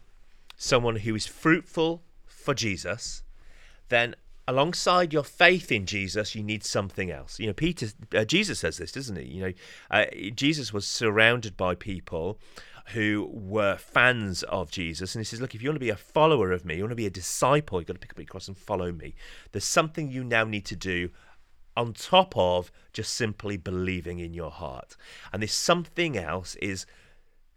someone 0.57 0.97
who 0.97 1.15
is 1.15 1.25
fruitful 1.25 2.03
for 2.27 2.53
Jesus, 2.53 3.23
then 3.89 4.15
alongside 4.47 5.11
your 5.11 5.23
faith 5.23 5.71
in 5.71 5.85
Jesus, 5.85 6.35
you 6.35 6.43
need 6.43 6.63
something 6.63 7.11
else. 7.11 7.39
You 7.39 7.47
know, 7.47 7.53
Peter, 7.53 7.87
uh, 8.13 8.25
Jesus 8.25 8.59
says 8.59 8.77
this, 8.77 8.91
doesn't 8.91 9.15
he? 9.15 9.25
You 9.25 9.41
know, 9.41 9.53
uh, 9.91 10.05
Jesus 10.35 10.71
was 10.71 10.87
surrounded 10.87 11.57
by 11.57 11.75
people 11.75 12.39
who 12.89 13.27
were 13.31 13.77
fans 13.77 14.43
of 14.43 14.69
Jesus, 14.69 15.15
and 15.15 15.19
he 15.19 15.25
says, 15.25 15.41
"Look, 15.41 15.55
if 15.55 15.63
you 15.63 15.69
want 15.69 15.77
to 15.77 15.85
be 15.85 15.89
a 15.89 15.95
follower 15.95 16.51
of 16.51 16.65
me, 16.65 16.75
you 16.75 16.83
want 16.83 16.91
to 16.91 16.95
be 16.95 17.07
a 17.07 17.09
disciple, 17.09 17.79
you've 17.79 17.87
got 17.87 17.93
to 17.93 17.99
pick 17.99 18.11
up 18.11 18.19
your 18.19 18.27
cross 18.27 18.47
and 18.47 18.55
follow 18.55 18.91
me. 18.91 19.15
There's 19.51 19.65
something 19.65 20.11
you 20.11 20.23
now 20.23 20.43
need 20.43 20.65
to 20.65 20.75
do." 20.75 21.09
On 21.77 21.91
top 21.91 22.37
of 22.37 22.71
just 22.93 23.13
simply 23.13 23.57
believing 23.57 24.19
in 24.19 24.33
your 24.33 24.51
heart. 24.51 24.95
And 25.33 25.43
this 25.43 25.53
something 25.53 26.15
else 26.15 26.55
is 26.55 26.85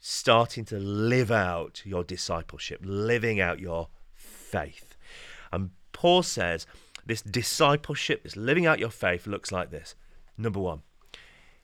starting 0.00 0.64
to 0.64 0.78
live 0.78 1.30
out 1.30 1.82
your 1.84 2.02
discipleship, 2.02 2.80
living 2.82 3.38
out 3.38 3.60
your 3.60 3.90
faith. 4.14 4.96
And 5.52 5.70
Paul 5.98 6.22
says 6.22 6.64
this 7.04 7.22
discipleship, 7.22 8.22
this 8.22 8.36
living 8.36 8.66
out 8.66 8.78
your 8.78 8.88
faith 8.88 9.26
looks 9.26 9.50
like 9.50 9.72
this. 9.72 9.96
Number 10.36 10.60
one, 10.60 10.82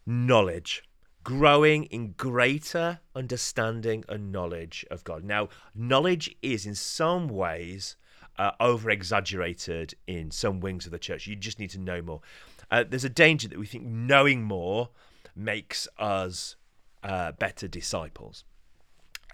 knowledge. 0.05 0.83
Growing 1.23 1.85
in 1.85 2.15
greater 2.17 2.99
understanding 3.15 4.05
and 4.09 4.33
knowledge 4.33 4.85
of 4.91 5.05
God. 5.05 5.23
Now, 5.23 5.51
knowledge 5.73 6.35
is 6.43 6.67
in 6.67 6.75
some 6.75 7.29
ways 7.29 7.95
uh, 8.37 8.51
over 8.59 8.91
exaggerated 8.91 9.95
in 10.09 10.33
some 10.33 10.59
wings 10.59 10.85
of 10.85 10.91
the 10.91 10.99
church. 10.99 11.29
You 11.29 11.37
just 11.37 11.61
need 11.61 11.71
to 11.71 11.79
know 11.79 12.03
more. 12.03 12.21
Uh, 12.73 12.83
there's 12.83 13.05
a 13.05 13.09
danger 13.09 13.47
that 13.47 13.59
we 13.59 13.67
think 13.67 13.85
knowing 13.85 14.43
more 14.43 14.89
makes 15.37 15.87
us 15.97 16.57
uh, 17.05 17.31
better 17.31 17.69
disciples. 17.69 18.43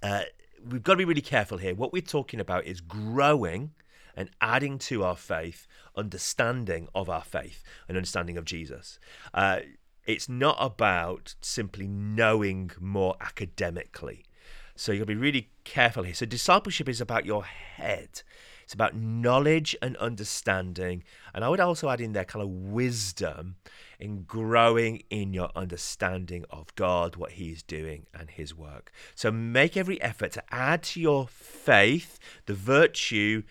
Uh, 0.03 0.25
we've 0.69 0.83
got 0.83 0.93
to 0.93 0.99
be 0.99 1.07
really 1.07 1.23
careful 1.23 1.57
here. 1.57 1.75
What 1.75 1.91
we're 1.91 2.03
talking 2.03 2.39
about 2.39 2.67
is 2.67 2.83
growing 2.83 3.71
and 4.17 4.31
adding 4.41 4.79
to 4.79 5.05
our 5.05 5.17
faith 5.17 5.67
understanding 5.97 6.89
of 6.95 7.09
our 7.09 7.23
faith 7.23 7.63
and 7.89 7.97
understanding 7.97 8.37
of 8.37 8.45
Jesus. 8.45 8.99
Uh, 9.35 9.61
it's 10.07 10.29
not 10.29 10.57
about 10.59 11.35
simply 11.41 11.87
knowing 11.87 12.71
more 12.81 13.17
academically. 13.21 14.25
So 14.75 14.97
to 14.97 15.05
be 15.05 15.15
really 15.15 15.51
careful 15.65 16.05
here. 16.05 16.15
So 16.15 16.27
discipleship 16.27 16.89
is 16.89 17.01
about 17.01 17.27
your 17.27 17.45
head. 17.45 18.23
It's 18.65 18.73
about 18.73 18.95
knowledge 18.95 19.77
and 19.83 19.97
understanding. 19.97 21.03
And 21.35 21.45
I 21.45 21.49
would 21.49 21.61
also 21.61 21.91
add 21.91 22.01
in 22.01 22.13
there 22.13 22.25
kind 22.25 22.43
of 22.43 22.49
wisdom 22.49 23.57
in 23.99 24.23
growing 24.23 25.03
in 25.11 25.35
your 25.35 25.51
understanding 25.55 26.45
of 26.51 26.75
God, 26.77 27.17
what 27.17 27.33
He 27.33 27.51
is 27.51 27.63
doing, 27.63 28.07
and 28.15 28.31
His 28.31 28.55
work. 28.55 28.93
So 29.15 29.31
make 29.31 29.77
every 29.77 30.01
effort 30.01 30.33
to 30.33 30.45
add 30.55 30.83
to 30.85 31.01
your 31.01 31.27
faith 31.29 32.19
the 32.47 32.55
virtue 32.55 33.43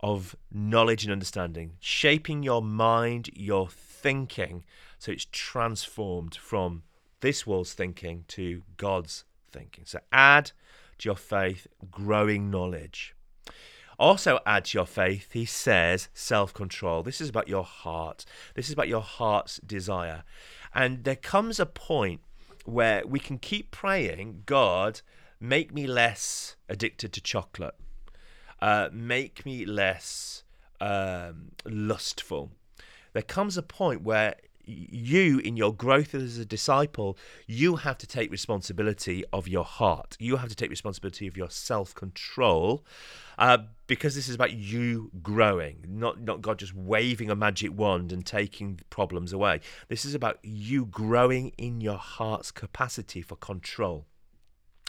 of 0.00 0.36
knowledge 0.52 1.04
and 1.04 1.12
understanding, 1.12 1.72
shaping 1.80 2.42
your 2.42 2.62
mind, 2.62 3.30
your 3.34 3.68
thinking, 3.68 4.64
so 4.98 5.12
it's 5.12 5.26
transformed 5.30 6.34
from 6.34 6.82
this 7.20 7.46
world's 7.46 7.72
thinking 7.72 8.24
to 8.28 8.62
God's 8.76 9.24
thinking. 9.50 9.84
So 9.86 9.98
add 10.12 10.52
to 10.98 11.08
your 11.08 11.16
faith 11.16 11.66
growing 11.90 12.50
knowledge. 12.50 13.14
Also, 13.98 14.38
add 14.46 14.66
to 14.66 14.78
your 14.78 14.86
faith, 14.86 15.32
he 15.32 15.44
says, 15.44 16.08
self 16.14 16.54
control. 16.54 17.02
This 17.02 17.20
is 17.20 17.28
about 17.28 17.48
your 17.48 17.64
heart. 17.64 18.24
This 18.54 18.68
is 18.68 18.72
about 18.72 18.86
your 18.86 19.02
heart's 19.02 19.58
desire. 19.58 20.22
And 20.72 21.02
there 21.02 21.16
comes 21.16 21.58
a 21.58 21.66
point 21.66 22.20
where 22.64 23.04
we 23.04 23.18
can 23.18 23.38
keep 23.38 23.72
praying, 23.72 24.44
God, 24.46 25.00
make 25.40 25.74
me 25.74 25.86
less 25.86 26.56
addicted 26.68 27.12
to 27.14 27.20
chocolate, 27.20 27.74
uh, 28.60 28.88
make 28.92 29.44
me 29.46 29.64
less 29.64 30.42
um, 30.80 31.52
lustful. 31.64 32.50
There 33.12 33.22
comes 33.22 33.56
a 33.56 33.62
point 33.62 34.02
where 34.02 34.36
you 34.68 35.38
in 35.38 35.56
your 35.56 35.72
growth 35.72 36.14
as 36.14 36.36
a 36.36 36.44
disciple 36.44 37.16
you 37.46 37.76
have 37.76 37.96
to 37.96 38.06
take 38.06 38.30
responsibility 38.30 39.24
of 39.32 39.48
your 39.48 39.64
heart. 39.64 40.16
You 40.20 40.36
have 40.36 40.50
to 40.50 40.54
take 40.54 40.68
responsibility 40.68 41.26
of 41.26 41.38
your 41.38 41.48
self-control 41.48 42.84
uh, 43.38 43.58
because 43.86 44.14
this 44.14 44.28
is 44.28 44.34
about 44.34 44.52
you 44.52 45.10
growing 45.22 45.84
not 45.88 46.20
not 46.20 46.42
god 46.42 46.58
just 46.58 46.74
waving 46.74 47.30
a 47.30 47.34
magic 47.34 47.72
wand 47.72 48.12
and 48.12 48.26
taking 48.26 48.80
problems 48.90 49.32
away. 49.32 49.60
This 49.88 50.04
is 50.04 50.14
about 50.14 50.38
you 50.42 50.84
growing 50.84 51.52
in 51.56 51.80
your 51.80 51.98
heart's 51.98 52.50
capacity 52.50 53.22
for 53.22 53.36
control. 53.36 54.06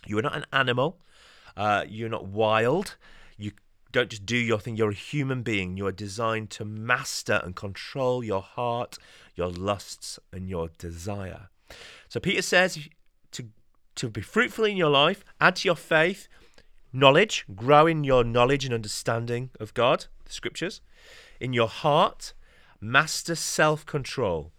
You 0.06 0.18
are 0.18 0.24
not 0.24 0.36
an 0.36 0.46
animal 0.52 1.00
uh, 1.56 1.86
you're 1.88 2.10
not 2.10 2.26
wild 2.26 2.96
you 3.40 3.52
don't 3.92 4.10
just 4.10 4.26
do 4.26 4.38
your 4.38 4.60
thing. 4.60 4.76
You're 4.76 4.92
a 4.92 4.94
human 4.94 5.42
being. 5.42 5.78
You 5.78 5.88
are 5.88 5.92
designed 5.92 6.50
to 6.52 6.66
master 6.66 7.42
and 7.44 7.56
control 7.56 8.24
your 8.24 8.42
heart, 8.42 8.98
your 9.36 9.50
lusts, 9.50 10.20
and 10.32 10.48
your 10.48 10.70
desire. 10.78 11.50
So 12.08 12.20
Peter 12.20 12.42
says 12.42 12.88
to, 13.32 13.46
to 13.96 14.10
be 14.10 14.22
fruitful 14.22 14.66
in 14.66 14.78
your 14.78 14.90
life, 14.90 15.24
add 15.40 15.56
to 15.58 15.68
your 15.68 15.76
faith 15.76 16.28
knowledge, 16.92 17.46
grow 17.56 17.86
in 17.88 18.04
your 18.04 18.24
knowledge 18.24 18.66
and 18.66 18.74
understanding 18.74 19.52
of 19.60 19.74
God, 19.74 20.06
the 20.26 20.32
scriptures. 20.32 20.82
In 21.40 21.54
your 21.54 21.68
heart, 21.68 22.34
master 22.82 23.36
self 23.36 23.86
control. 23.86 24.52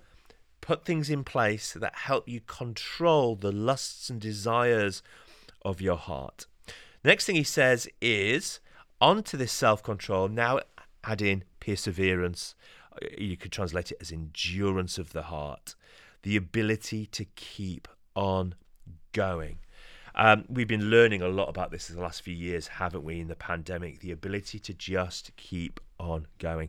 Put 0.60 0.84
things 0.84 1.10
in 1.10 1.24
place 1.24 1.72
that 1.72 1.94
help 1.94 2.28
you 2.28 2.40
control 2.46 3.34
the 3.34 3.50
lusts 3.50 4.10
and 4.10 4.20
desires 4.20 5.02
of 5.62 5.80
your 5.80 5.96
heart. 5.96 6.46
The 7.02 7.08
next 7.08 7.24
thing 7.24 7.34
he 7.34 7.44
says 7.44 7.88
is 8.00 8.60
onto 9.00 9.36
this 9.36 9.52
self 9.52 9.82
control, 9.82 10.28
now 10.28 10.60
add 11.04 11.22
in 11.22 11.44
perseverance. 11.60 12.54
You 13.16 13.36
could 13.36 13.52
translate 13.52 13.92
it 13.92 13.98
as 14.00 14.12
endurance 14.12 14.98
of 14.98 15.12
the 15.12 15.22
heart, 15.22 15.74
the 16.22 16.36
ability 16.36 17.06
to 17.06 17.24
keep 17.36 17.88
on 18.14 18.54
going. 19.12 19.58
Um, 20.14 20.44
we've 20.48 20.68
been 20.68 20.90
learning 20.90 21.22
a 21.22 21.28
lot 21.28 21.48
about 21.48 21.70
this 21.70 21.88
in 21.88 21.96
the 21.96 22.02
last 22.02 22.22
few 22.22 22.34
years, 22.34 22.66
haven't 22.66 23.04
we, 23.04 23.20
in 23.20 23.28
the 23.28 23.36
pandemic? 23.36 24.00
The 24.00 24.10
ability 24.10 24.58
to 24.58 24.74
just 24.74 25.34
keep 25.36 25.80
on 25.98 26.26
going. 26.38 26.68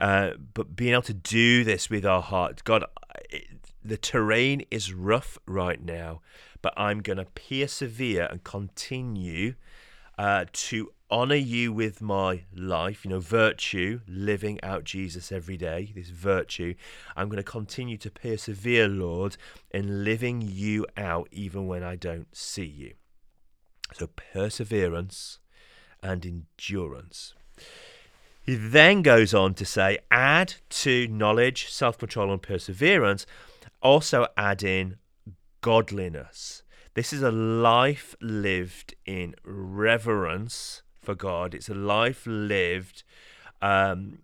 Uh, 0.00 0.30
but 0.54 0.74
being 0.74 0.92
able 0.92 1.02
to 1.02 1.14
do 1.14 1.62
this 1.62 1.88
with 1.88 2.04
our 2.04 2.22
heart, 2.22 2.64
God, 2.64 2.84
it, 3.30 3.46
the 3.84 3.96
terrain 3.96 4.64
is 4.70 4.92
rough 4.92 5.38
right 5.46 5.82
now, 5.82 6.22
but 6.62 6.72
I'm 6.76 7.00
going 7.00 7.18
to 7.18 7.26
persevere 7.26 8.26
and 8.30 8.42
continue 8.42 9.54
uh, 10.18 10.46
to 10.52 10.90
honor 11.14 11.36
you 11.36 11.72
with 11.72 12.02
my 12.02 12.42
life, 12.52 13.04
you 13.04 13.10
know, 13.12 13.20
virtue, 13.20 14.00
living 14.08 14.58
out 14.64 14.82
Jesus 14.82 15.30
every 15.30 15.56
day, 15.56 15.92
this 15.94 16.08
virtue. 16.08 16.74
I'm 17.14 17.28
going 17.28 17.36
to 17.36 17.44
continue 17.44 17.96
to 17.98 18.10
persevere, 18.10 18.88
Lord, 18.88 19.36
in 19.70 20.02
living 20.02 20.42
you 20.42 20.84
out 20.96 21.28
even 21.30 21.68
when 21.68 21.84
I 21.84 21.94
don't 21.94 22.26
see 22.36 22.64
you. 22.64 22.94
So, 23.92 24.08
perseverance 24.08 25.38
and 26.02 26.26
endurance. 26.26 27.34
He 28.42 28.56
then 28.56 29.02
goes 29.02 29.32
on 29.32 29.54
to 29.54 29.64
say, 29.64 29.98
add 30.10 30.54
to 30.70 31.06
knowledge, 31.06 31.70
self 31.70 31.96
control, 31.96 32.32
and 32.32 32.42
perseverance, 32.42 33.24
also 33.80 34.26
add 34.36 34.64
in 34.64 34.96
godliness. 35.60 36.64
This 36.94 37.12
is 37.12 37.22
a 37.22 37.30
life 37.30 38.16
lived 38.20 38.96
in 39.06 39.36
reverence 39.44 40.82
for 41.04 41.14
God. 41.14 41.54
It's 41.54 41.68
a 41.68 41.74
life 41.74 42.24
lived 42.26 43.02
um, 43.62 44.18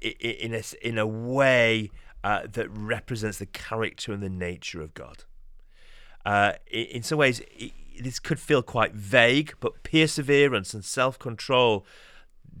in 0.00 0.54
a, 0.54 0.62
in 0.86 0.98
a 0.98 1.06
way 1.06 1.90
uh, 2.24 2.42
that 2.52 2.68
represents 2.70 3.38
the 3.38 3.46
character 3.46 4.12
and 4.12 4.22
the 4.22 4.28
nature 4.28 4.80
of 4.80 4.94
God. 4.94 5.24
Uh, 6.24 6.52
in 6.70 7.02
some 7.02 7.18
ways, 7.18 7.40
it, 7.56 7.72
this 8.00 8.18
could 8.18 8.38
feel 8.38 8.62
quite 8.62 8.94
vague, 8.94 9.54
but 9.60 9.82
perseverance 9.82 10.74
and 10.74 10.84
self 10.84 11.18
control, 11.18 11.86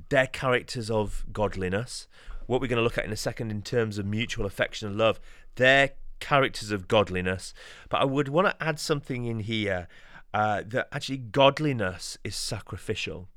they're 0.08 0.26
characters 0.26 0.90
of 0.90 1.24
godliness. 1.32 2.06
What 2.46 2.60
we're 2.60 2.68
going 2.68 2.78
to 2.78 2.82
look 2.82 2.98
at 2.98 3.04
in 3.04 3.12
a 3.12 3.16
second 3.16 3.50
in 3.50 3.62
terms 3.62 3.98
of 3.98 4.06
mutual 4.06 4.46
affection 4.46 4.88
and 4.88 4.96
love, 4.96 5.20
they're 5.56 5.90
characters 6.20 6.70
of 6.70 6.88
godliness. 6.88 7.52
But 7.88 8.00
I 8.00 8.04
would 8.04 8.28
want 8.28 8.48
to 8.48 8.64
add 8.64 8.80
something 8.80 9.24
in 9.26 9.40
here 9.40 9.88
uh, 10.34 10.62
that 10.66 10.88
actually 10.92 11.18
godliness 11.18 12.18
is 12.24 12.36
sacrificial. 12.36 13.28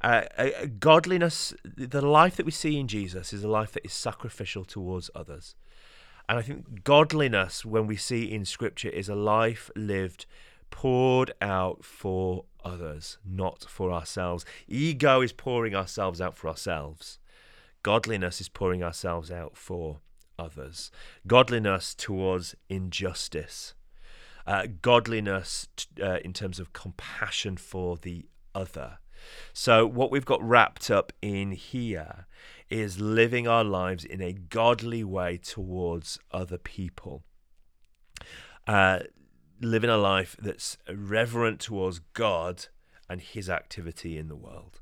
Uh, 0.00 0.22
godliness, 0.78 1.54
the 1.64 2.04
life 2.06 2.36
that 2.36 2.46
we 2.46 2.52
see 2.52 2.78
in 2.78 2.86
Jesus 2.86 3.32
is 3.32 3.42
a 3.42 3.48
life 3.48 3.72
that 3.72 3.84
is 3.84 3.92
sacrificial 3.92 4.64
towards 4.64 5.10
others. 5.14 5.56
And 6.28 6.38
I 6.38 6.42
think 6.42 6.84
godliness, 6.84 7.64
when 7.64 7.86
we 7.86 7.96
see 7.96 8.30
in 8.30 8.44
Scripture, 8.44 8.90
is 8.90 9.08
a 9.08 9.14
life 9.14 9.70
lived 9.74 10.26
poured 10.70 11.32
out 11.40 11.84
for 11.84 12.44
others, 12.64 13.18
not 13.24 13.64
for 13.68 13.90
ourselves. 13.90 14.44
Ego 14.68 15.22
is 15.22 15.32
pouring 15.32 15.74
ourselves 15.74 16.20
out 16.20 16.36
for 16.36 16.48
ourselves. 16.48 17.18
Godliness 17.82 18.40
is 18.40 18.48
pouring 18.48 18.84
ourselves 18.84 19.30
out 19.30 19.56
for 19.56 20.00
others. 20.38 20.90
Godliness 21.26 21.94
towards 21.94 22.54
injustice 22.68 23.74
uh, 24.48 24.66
godliness 24.80 25.68
uh, 26.02 26.18
in 26.24 26.32
terms 26.32 26.58
of 26.58 26.72
compassion 26.72 27.58
for 27.58 27.98
the 27.98 28.26
other. 28.54 28.98
So, 29.52 29.86
what 29.86 30.10
we've 30.10 30.24
got 30.24 30.42
wrapped 30.42 30.90
up 30.90 31.12
in 31.20 31.52
here 31.52 32.26
is 32.70 32.98
living 32.98 33.46
our 33.46 33.62
lives 33.62 34.04
in 34.06 34.22
a 34.22 34.32
godly 34.32 35.04
way 35.04 35.36
towards 35.36 36.18
other 36.30 36.56
people. 36.56 37.24
Uh, 38.66 39.00
living 39.60 39.90
a 39.90 39.98
life 39.98 40.34
that's 40.40 40.78
reverent 40.90 41.60
towards 41.60 41.98
God 42.14 42.66
and 43.06 43.20
His 43.20 43.50
activity 43.50 44.16
in 44.16 44.28
the 44.28 44.36
world. 44.36 44.80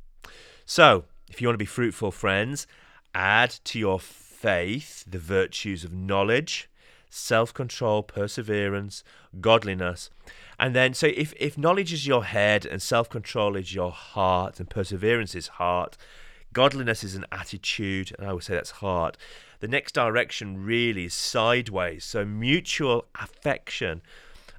So, 0.64 1.06
if 1.28 1.40
you 1.40 1.48
want 1.48 1.54
to 1.54 1.58
be 1.58 1.66
fruitful, 1.66 2.12
friends, 2.12 2.68
add 3.16 3.50
to 3.64 3.80
your 3.80 3.98
faith 3.98 5.04
the 5.08 5.18
virtues 5.18 5.82
of 5.82 5.92
knowledge, 5.92 6.70
self 7.08 7.52
control, 7.54 8.02
perseverance, 8.02 9.02
godliness. 9.40 10.10
And 10.58 10.74
then, 10.74 10.94
so 10.94 11.08
if, 11.08 11.34
if 11.38 11.58
knowledge 11.58 11.92
is 11.92 12.06
your 12.06 12.24
head 12.24 12.64
and 12.64 12.80
self 12.80 13.08
control 13.08 13.56
is 13.56 13.74
your 13.74 13.92
heart 13.92 14.58
and 14.58 14.68
perseverance 14.68 15.34
is 15.34 15.48
heart, 15.48 15.96
godliness 16.52 17.04
is 17.04 17.14
an 17.14 17.26
attitude, 17.30 18.14
and 18.18 18.26
I 18.26 18.32
would 18.32 18.42
say 18.42 18.54
that's 18.54 18.70
heart. 18.70 19.16
The 19.60 19.68
next 19.68 19.92
direction 19.92 20.64
really 20.64 21.06
is 21.06 21.14
sideways. 21.14 22.04
So 22.04 22.24
mutual 22.24 23.06
affection 23.14 24.02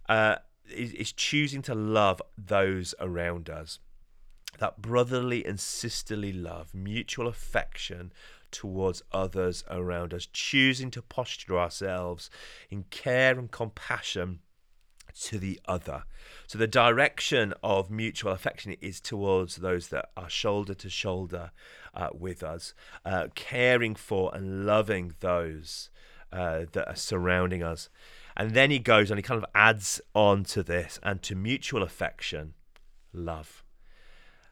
uh, 0.10 0.36
is, 0.70 0.94
is 0.94 1.12
choosing 1.12 1.62
to 1.64 1.76
love 1.76 2.22
those 2.38 2.96
around 3.00 3.50
us. 3.50 3.80
That 4.60 4.82
brotherly 4.82 5.46
and 5.46 5.60
sisterly 5.60 6.34
love, 6.34 6.74
mutual 6.74 7.28
affection, 7.28 8.12
towards 8.58 9.04
others 9.12 9.64
around 9.70 10.16
us, 10.16 10.26
choosing 10.26 10.90
to 10.90 11.02
posture 11.04 11.60
ourselves 11.60 12.32
in 12.72 12.86
care 12.90 13.38
and 13.38 13.52
compassion 13.52 14.40
to 15.26 15.38
the 15.38 15.60
other. 15.68 16.06
So 16.48 16.58
the 16.58 16.66
direction 16.66 17.54
of 17.62 17.92
mutual 17.92 18.32
affection 18.32 18.76
is 18.82 19.00
towards 19.00 19.58
those 19.58 19.90
that 19.90 20.10
are 20.18 20.30
shoulder 20.30 20.74
to 20.74 20.90
shoulder 20.90 21.52
uh, 21.94 22.10
with 22.14 22.42
us, 22.42 22.74
uh, 23.06 23.28
caring 23.36 23.94
for 23.94 24.32
and 24.34 24.66
loving 24.66 25.14
those 25.20 25.92
uh, 26.34 26.66
that 26.72 26.88
are 26.88 26.96
surrounding 26.96 27.62
us. 27.62 27.90
And 28.36 28.56
then 28.56 28.72
he 28.72 28.80
goes 28.80 29.12
and 29.12 29.20
he 29.20 29.24
kind 29.24 29.42
of 29.44 29.50
adds 29.54 30.02
on 30.16 30.46
to 30.46 30.64
this 30.64 31.00
and 31.04 31.22
to 31.24 31.36
mutual 31.36 31.84
affection, 31.84 32.56
love. 33.14 33.64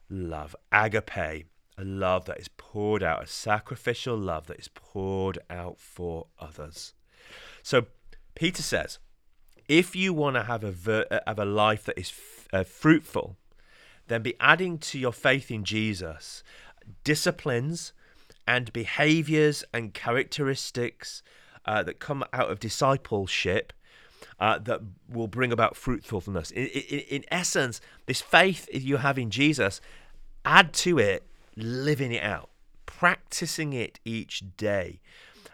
love. 0.09 0.55
Agape, 0.71 1.47
a 1.77 1.83
love 1.83 2.25
that 2.25 2.39
is 2.39 2.47
poured 2.47 3.03
out, 3.03 3.23
a 3.23 3.27
sacrificial 3.27 4.17
love 4.17 4.47
that 4.47 4.59
is 4.59 4.69
poured 4.69 5.39
out 5.49 5.79
for 5.79 6.27
others. 6.39 6.93
So 7.63 7.87
Peter 8.35 8.61
says, 8.61 8.99
if 9.67 9.95
you 9.95 10.13
want 10.13 10.35
to 10.35 10.43
have 10.43 10.63
a 10.63 10.71
ver- 10.71 11.07
uh, 11.09 11.19
have 11.27 11.39
a 11.39 11.45
life 11.45 11.85
that 11.85 11.97
is 11.97 12.11
f- 12.11 12.47
uh, 12.53 12.63
fruitful, 12.63 13.35
then 14.07 14.21
be 14.21 14.35
adding 14.39 14.77
to 14.77 14.99
your 14.99 15.13
faith 15.13 15.49
in 15.49 15.63
Jesus 15.63 16.43
disciplines 17.03 17.93
and 18.47 18.71
behaviors 18.71 19.63
and 19.73 19.93
characteristics 19.93 21.23
uh, 21.65 21.81
that 21.81 21.99
come 21.99 22.23
out 22.31 22.51
of 22.51 22.59
discipleship 22.59 23.73
uh, 24.39 24.59
that 24.59 24.81
will 25.09 25.27
bring 25.27 25.51
about 25.51 25.75
fruitfulness. 25.75 26.51
In, 26.51 26.67
in, 26.67 26.99
in 26.99 27.25
essence, 27.31 27.81
this 28.05 28.21
faith 28.21 28.69
you 28.71 28.97
have 28.97 29.17
in 29.17 29.31
Jesus, 29.31 29.81
add 30.43 30.73
to 30.73 30.99
it 30.99 31.27
living 31.55 32.11
it 32.11 32.23
out, 32.23 32.49
practicing 32.85 33.73
it 33.73 33.99
each 34.05 34.43
day. 34.57 34.99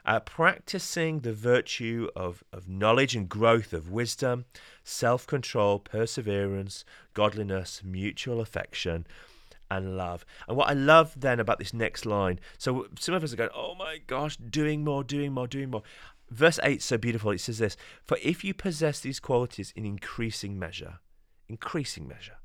Uh, 0.04 0.20
practicing 0.20 1.20
the 1.20 1.32
virtue 1.32 2.08
of, 2.16 2.44
of 2.52 2.68
knowledge 2.68 3.16
and 3.16 3.30
growth 3.30 3.72
of 3.72 3.92
wisdom, 3.92 4.46
self 4.84 5.28
control, 5.28 5.78
perseverance, 5.78 6.84
godliness, 7.14 7.84
mutual 7.86 8.42
affection, 8.42 9.06
and 9.72 9.96
love. 9.98 10.26
And 10.48 10.58
what 10.58 10.70
I 10.70 10.74
love 10.74 11.14
then 11.16 11.40
about 11.40 11.60
this 11.60 11.74
next 11.74 12.06
line, 12.06 12.40
so 12.58 12.88
some 13.00 13.16
of 13.16 13.24
us 13.24 13.32
are 13.32 13.38
going, 13.38 13.52
oh 13.56 13.74
my 13.76 14.00
gosh, 14.06 14.38
doing 14.38 14.84
more, 14.84 15.04
doing 15.04 15.32
more, 15.32 15.48
doing 15.48 15.72
more. 15.72 15.84
Verse 16.30 16.60
8 16.62 16.78
is 16.78 16.84
so 16.84 16.98
beautiful. 16.98 17.32
It 17.32 17.40
says 17.40 17.60
this 17.60 17.78
For 18.04 18.18
if 18.22 18.44
you 18.44 18.54
possess 18.54 19.00
these 19.00 19.20
qualities 19.20 19.74
in 19.76 19.86
increasing 19.86 20.60
measure, 20.60 21.00
increasing 21.48 22.08
measure. 22.08 22.38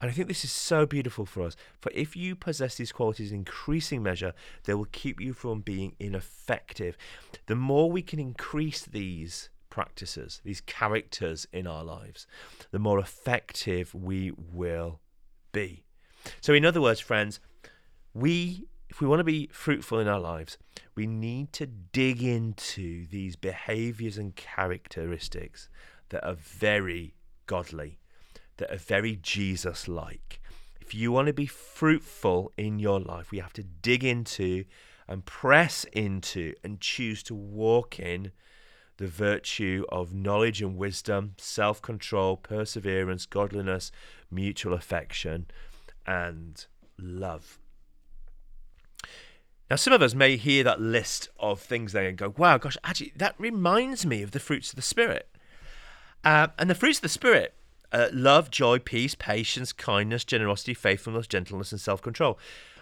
And 0.00 0.10
I 0.10 0.14
think 0.14 0.28
this 0.28 0.44
is 0.44 0.52
so 0.52 0.84
beautiful 0.84 1.24
for 1.24 1.42
us. 1.42 1.56
For 1.80 1.90
if 1.94 2.16
you 2.16 2.36
possess 2.36 2.74
these 2.76 2.92
qualities 2.92 3.32
in 3.32 3.38
increasing 3.38 4.02
measure, 4.02 4.34
they 4.64 4.74
will 4.74 4.88
keep 4.92 5.20
you 5.20 5.32
from 5.32 5.60
being 5.60 5.94
ineffective. 5.98 6.98
The 7.46 7.56
more 7.56 7.90
we 7.90 8.02
can 8.02 8.18
increase 8.18 8.84
these 8.84 9.48
practices, 9.70 10.40
these 10.44 10.60
characters 10.62 11.46
in 11.52 11.66
our 11.66 11.84
lives, 11.84 12.26
the 12.70 12.78
more 12.78 12.98
effective 12.98 13.94
we 13.94 14.32
will 14.52 15.00
be. 15.52 15.84
So, 16.40 16.52
in 16.52 16.64
other 16.64 16.80
words, 16.80 17.00
friends, 17.00 17.40
we, 18.12 18.66
if 18.88 19.00
we 19.00 19.06
want 19.06 19.20
to 19.20 19.24
be 19.24 19.48
fruitful 19.52 19.98
in 19.98 20.08
our 20.08 20.20
lives, 20.20 20.58
we 20.94 21.06
need 21.06 21.52
to 21.54 21.66
dig 21.66 22.22
into 22.22 23.06
these 23.06 23.36
behaviors 23.36 24.18
and 24.18 24.34
characteristics 24.34 25.68
that 26.08 26.26
are 26.26 26.34
very 26.34 27.14
godly, 27.46 27.98
that 28.58 28.70
are 28.70 28.78
very 28.78 29.16
Jesus 29.16 29.88
like. 29.88 30.40
If 30.80 30.94
you 30.94 31.12
want 31.12 31.26
to 31.26 31.32
be 31.32 31.46
fruitful 31.46 32.52
in 32.56 32.78
your 32.78 33.00
life, 33.00 33.30
we 33.30 33.38
have 33.38 33.52
to 33.54 33.64
dig 33.64 34.04
into 34.04 34.64
and 35.08 35.24
press 35.24 35.84
into 35.92 36.54
and 36.62 36.80
choose 36.80 37.22
to 37.24 37.34
walk 37.34 37.98
in 37.98 38.32
the 38.98 39.06
virtue 39.06 39.84
of 39.90 40.14
knowledge 40.14 40.62
and 40.62 40.76
wisdom, 40.76 41.34
self 41.38 41.82
control, 41.82 42.36
perseverance, 42.36 43.26
godliness, 43.26 43.92
mutual 44.30 44.72
affection, 44.72 45.46
and 46.06 46.66
love. 46.98 47.58
Now, 49.68 49.76
some 49.76 49.92
of 49.92 50.02
us 50.02 50.14
may 50.14 50.36
hear 50.36 50.62
that 50.64 50.80
list 50.80 51.28
of 51.40 51.60
things 51.60 51.92
there 51.92 52.06
and 52.06 52.16
go, 52.16 52.32
wow, 52.36 52.56
gosh, 52.58 52.76
actually, 52.84 53.12
that 53.16 53.34
reminds 53.38 54.06
me 54.06 54.22
of 54.22 54.30
the 54.30 54.38
fruits 54.38 54.70
of 54.70 54.76
the 54.76 54.82
Spirit. 54.82 55.28
Uh, 56.24 56.48
and 56.58 56.70
the 56.70 56.74
fruits 56.74 56.98
of 56.98 57.02
the 57.02 57.08
Spirit 57.08 57.55
uh, 57.92 58.08
love, 58.12 58.50
joy, 58.50 58.78
peace, 58.78 59.14
patience, 59.14 59.72
kindness, 59.72 60.24
generosity, 60.24 60.74
faithfulness, 60.74 61.26
gentleness, 61.26 61.72
and 61.72 61.80
self 61.80 62.02
control. 62.02 62.38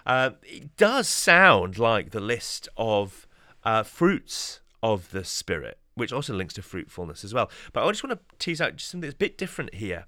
Uh, 0.06 0.30
it 0.42 0.76
does 0.76 1.08
sound 1.08 1.78
like 1.78 2.10
the 2.10 2.20
list 2.20 2.68
of 2.76 3.26
uh, 3.64 3.82
fruits 3.82 4.60
of 4.82 5.10
the 5.12 5.24
Spirit, 5.24 5.78
which 5.94 6.12
also 6.12 6.34
links 6.34 6.54
to 6.54 6.62
fruitfulness 6.62 7.24
as 7.24 7.32
well. 7.32 7.50
But 7.72 7.84
I 7.84 7.90
just 7.90 8.04
want 8.04 8.18
to 8.18 8.36
tease 8.38 8.60
out 8.60 8.80
something 8.80 9.08
that's 9.08 9.14
a 9.14 9.18
bit 9.18 9.38
different 9.38 9.74
here. 9.74 10.06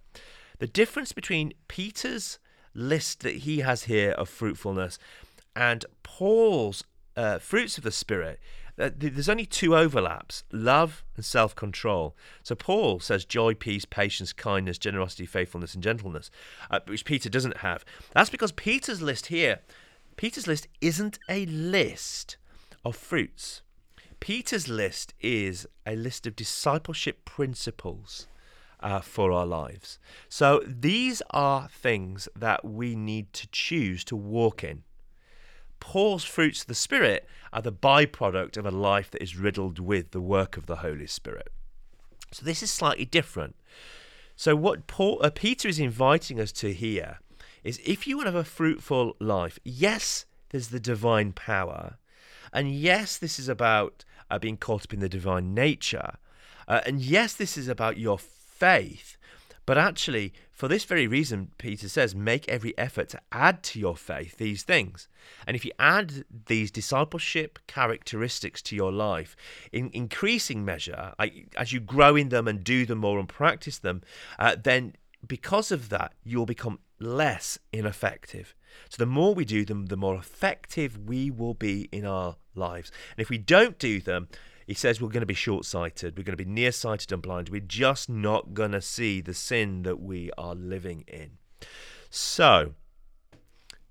The 0.58 0.66
difference 0.66 1.12
between 1.12 1.54
Peter's 1.68 2.38
list 2.74 3.20
that 3.20 3.36
he 3.36 3.60
has 3.60 3.84
here 3.84 4.10
of 4.12 4.28
fruitfulness 4.28 4.98
and 5.54 5.86
Paul's 6.02 6.84
uh, 7.16 7.38
fruits 7.38 7.78
of 7.78 7.84
the 7.84 7.90
Spirit, 7.90 8.38
there's 8.76 9.28
only 9.28 9.46
two 9.46 9.74
overlaps 9.74 10.44
love 10.52 11.04
and 11.16 11.24
self 11.24 11.54
control. 11.54 12.14
So 12.42 12.54
Paul 12.54 13.00
says 13.00 13.24
joy, 13.24 13.54
peace, 13.54 13.84
patience, 13.84 14.32
kindness, 14.32 14.78
generosity, 14.78 15.26
faithfulness, 15.26 15.74
and 15.74 15.82
gentleness, 15.82 16.30
uh, 16.70 16.80
which 16.86 17.04
Peter 17.04 17.28
doesn't 17.28 17.58
have. 17.58 17.84
That's 18.12 18.30
because 18.30 18.52
Peter's 18.52 19.02
list 19.02 19.26
here, 19.26 19.60
Peter's 20.16 20.46
list 20.46 20.68
isn't 20.80 21.18
a 21.28 21.46
list 21.46 22.36
of 22.84 22.96
fruits. 22.96 23.62
Peter's 24.20 24.68
list 24.68 25.14
is 25.20 25.66
a 25.84 25.94
list 25.94 26.26
of 26.26 26.36
discipleship 26.36 27.24
principles 27.24 28.26
uh, 28.80 29.00
for 29.00 29.32
our 29.32 29.46
lives. 29.46 29.98
So 30.28 30.62
these 30.66 31.22
are 31.30 31.68
things 31.68 32.28
that 32.36 32.64
we 32.64 32.94
need 32.96 33.32
to 33.34 33.46
choose 33.48 34.04
to 34.04 34.16
walk 34.16 34.64
in. 34.64 34.84
Paul's 35.86 36.24
fruits 36.24 36.62
of 36.62 36.66
the 36.66 36.74
Spirit 36.74 37.28
are 37.52 37.62
the 37.62 37.70
byproduct 37.70 38.56
of 38.56 38.66
a 38.66 38.72
life 38.72 39.08
that 39.12 39.22
is 39.22 39.36
riddled 39.36 39.78
with 39.78 40.10
the 40.10 40.20
work 40.20 40.56
of 40.56 40.66
the 40.66 40.78
Holy 40.78 41.06
Spirit. 41.06 41.48
So 42.32 42.44
this 42.44 42.60
is 42.60 42.72
slightly 42.72 43.04
different. 43.04 43.54
So 44.34 44.56
what 44.56 44.88
Paul, 44.88 45.20
uh, 45.22 45.30
Peter 45.30 45.68
is 45.68 45.78
inviting 45.78 46.40
us 46.40 46.50
to 46.54 46.74
here 46.74 47.20
is 47.62 47.80
if 47.86 48.04
you 48.04 48.16
want 48.16 48.26
to 48.26 48.32
have 48.32 48.40
a 48.40 48.44
fruitful 48.44 49.14
life, 49.20 49.60
yes, 49.62 50.26
there's 50.50 50.68
the 50.68 50.80
divine 50.80 51.30
power, 51.32 51.98
and 52.52 52.72
yes, 52.72 53.16
this 53.16 53.38
is 53.38 53.48
about 53.48 54.04
uh, 54.28 54.40
being 54.40 54.56
caught 54.56 54.86
up 54.86 54.92
in 54.92 54.98
the 54.98 55.08
divine 55.08 55.54
nature, 55.54 56.16
uh, 56.66 56.80
and 56.84 57.00
yes, 57.00 57.32
this 57.32 57.56
is 57.56 57.68
about 57.68 57.96
your 57.96 58.18
faith. 58.18 59.16
But 59.66 59.78
actually, 59.78 60.32
for 60.56 60.68
this 60.68 60.84
very 60.84 61.06
reason, 61.06 61.50
Peter 61.58 61.86
says, 61.86 62.14
make 62.14 62.48
every 62.48 62.76
effort 62.78 63.10
to 63.10 63.20
add 63.30 63.62
to 63.64 63.78
your 63.78 63.94
faith 63.94 64.38
these 64.38 64.62
things. 64.62 65.06
And 65.46 65.54
if 65.54 65.66
you 65.66 65.72
add 65.78 66.24
these 66.46 66.70
discipleship 66.70 67.58
characteristics 67.66 68.62
to 68.62 68.74
your 68.74 68.90
life 68.90 69.36
in 69.70 69.90
increasing 69.92 70.64
measure, 70.64 71.12
as 71.58 71.74
you 71.74 71.80
grow 71.80 72.16
in 72.16 72.30
them 72.30 72.48
and 72.48 72.64
do 72.64 72.86
them 72.86 72.98
more 72.98 73.18
and 73.18 73.28
practice 73.28 73.76
them, 73.76 74.00
uh, 74.38 74.56
then 74.60 74.94
because 75.26 75.70
of 75.70 75.90
that, 75.90 76.14
you'll 76.24 76.46
become 76.46 76.78
less 76.98 77.58
ineffective. 77.70 78.54
So 78.88 78.96
the 78.98 79.06
more 79.06 79.34
we 79.34 79.44
do 79.44 79.66
them, 79.66 79.86
the 79.86 79.96
more 79.98 80.16
effective 80.16 81.06
we 81.06 81.30
will 81.30 81.54
be 81.54 81.90
in 81.92 82.06
our 82.06 82.36
lives. 82.54 82.90
And 83.14 83.22
if 83.22 83.28
we 83.28 83.36
don't 83.36 83.78
do 83.78 84.00
them, 84.00 84.28
he 84.66 84.74
says 84.74 85.00
we're 85.00 85.08
going 85.08 85.20
to 85.20 85.26
be 85.26 85.34
short 85.34 85.64
sighted, 85.64 86.16
we're 86.16 86.24
going 86.24 86.36
to 86.36 86.44
be 86.44 86.50
nearsighted 86.50 87.12
and 87.12 87.22
blind. 87.22 87.48
We're 87.48 87.60
just 87.60 88.08
not 88.08 88.52
going 88.52 88.72
to 88.72 88.80
see 88.80 89.20
the 89.20 89.34
sin 89.34 89.82
that 89.84 90.00
we 90.00 90.30
are 90.36 90.54
living 90.56 91.04
in. 91.06 91.38
So, 92.10 92.74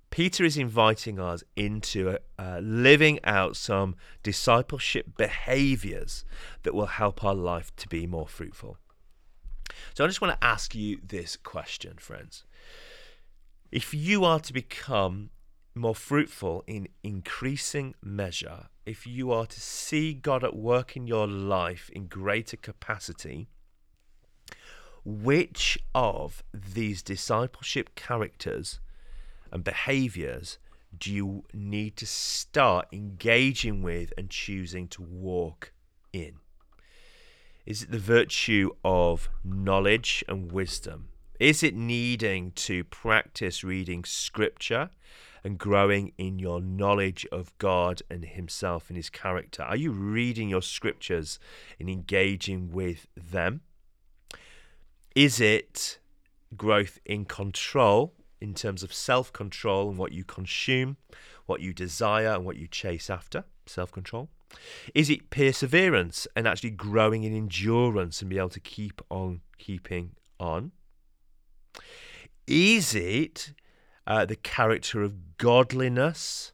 Peter 0.10 0.44
is 0.44 0.58
inviting 0.58 1.20
us 1.20 1.44
into 1.56 2.18
uh, 2.38 2.60
living 2.62 3.20
out 3.24 3.56
some 3.56 3.96
discipleship 4.22 5.18
behaviors 5.18 6.26
that 6.64 6.74
will 6.74 6.86
help 6.86 7.24
our 7.24 7.36
life 7.36 7.74
to 7.78 7.88
be 7.88 8.06
more 8.06 8.28
fruitful. 8.28 8.78
So, 9.94 10.04
I 10.04 10.08
just 10.08 10.22
want 10.22 10.40
to 10.40 10.46
ask 10.46 10.76
you 10.76 11.00
this 11.02 11.38
question, 11.38 11.96
friends. 11.98 12.44
If 13.72 13.94
you 13.94 14.26
are 14.26 14.40
to 14.42 14.54
become 14.54 15.30
more 15.76 15.96
fruitful 15.96 16.64
in 16.66 16.88
increasing 17.04 17.96
measure, 18.02 18.68
if 18.86 19.06
you 19.06 19.32
are 19.32 19.46
to 19.46 19.60
see 19.60 20.14
God 20.14 20.44
at 20.44 20.56
work 20.56 20.96
in 20.96 21.08
your 21.08 21.28
life 21.28 21.90
in 21.94 22.08
greater 22.08 22.58
capacity, 22.58 23.48
which 25.04 25.78
of 25.94 26.44
these 26.54 27.04
discipleship 27.04 27.94
characters 27.96 28.80
and 29.52 29.64
behaviors 29.64 30.58
do 30.98 31.14
you 31.14 31.44
need 31.54 31.98
to 31.98 32.06
start 32.06 32.88
engaging 32.92 33.84
with 33.84 34.14
and 34.18 34.30
choosing 34.30 34.88
to 34.88 35.02
walk 35.02 35.74
in? 36.14 36.38
Is 37.66 37.84
it 37.84 37.92
the 37.92 38.00
virtue 38.00 38.72
of 38.84 39.30
knowledge 39.44 40.24
and 40.28 40.52
wisdom? 40.52 41.10
Is 41.40 41.64
it 41.64 41.76
needing 41.76 42.52
to 42.52 42.84
practice 42.86 43.64
reading 43.64 44.06
scripture 44.06 44.90
and 45.46 45.60
growing 45.60 46.12
in 46.18 46.40
your 46.40 46.60
knowledge 46.60 47.24
of 47.32 47.56
God 47.60 48.02
and 48.10 48.26
Himself 48.26 48.90
and 48.90 48.98
His 48.98 49.12
character? 49.12 49.62
Are 49.62 49.76
you 49.76 49.92
reading 49.92 50.50
your 50.50 50.64
scriptures 50.64 51.38
and 51.80 51.88
engaging 51.88 52.72
with 52.72 53.06
them? 53.16 53.62
Is 55.16 55.40
it 55.40 56.00
growth 56.58 57.00
in 57.06 57.26
control 57.26 58.16
in 58.42 58.56
terms 58.56 58.82
of 58.82 58.92
self 58.92 59.32
control 59.32 59.90
and 59.90 60.00
what 60.00 60.12
you 60.12 60.24
consume, 60.24 60.98
what 61.46 61.62
you 61.62 61.74
desire, 61.74 62.34
and 62.34 62.44
what 62.44 62.58
you 62.58 62.68
chase 62.68 63.08
after? 63.08 63.46
Self 63.68 63.92
control. 63.92 64.30
Is 64.96 65.12
it 65.12 65.30
perseverance 65.30 66.28
and 66.36 66.48
actually 66.48 66.72
growing 66.72 67.24
in 67.24 67.36
endurance 67.36 68.20
and 68.22 68.32
be 68.32 68.40
able 68.40 68.50
to 68.50 68.60
keep 68.60 69.00
on 69.12 69.42
keeping 69.60 70.16
on? 70.40 70.72
Is 72.48 72.96
it 72.96 73.54
uh, 74.08 74.26
the 74.26 74.36
character 74.36 75.02
of 75.02 75.38
godliness 75.38 76.54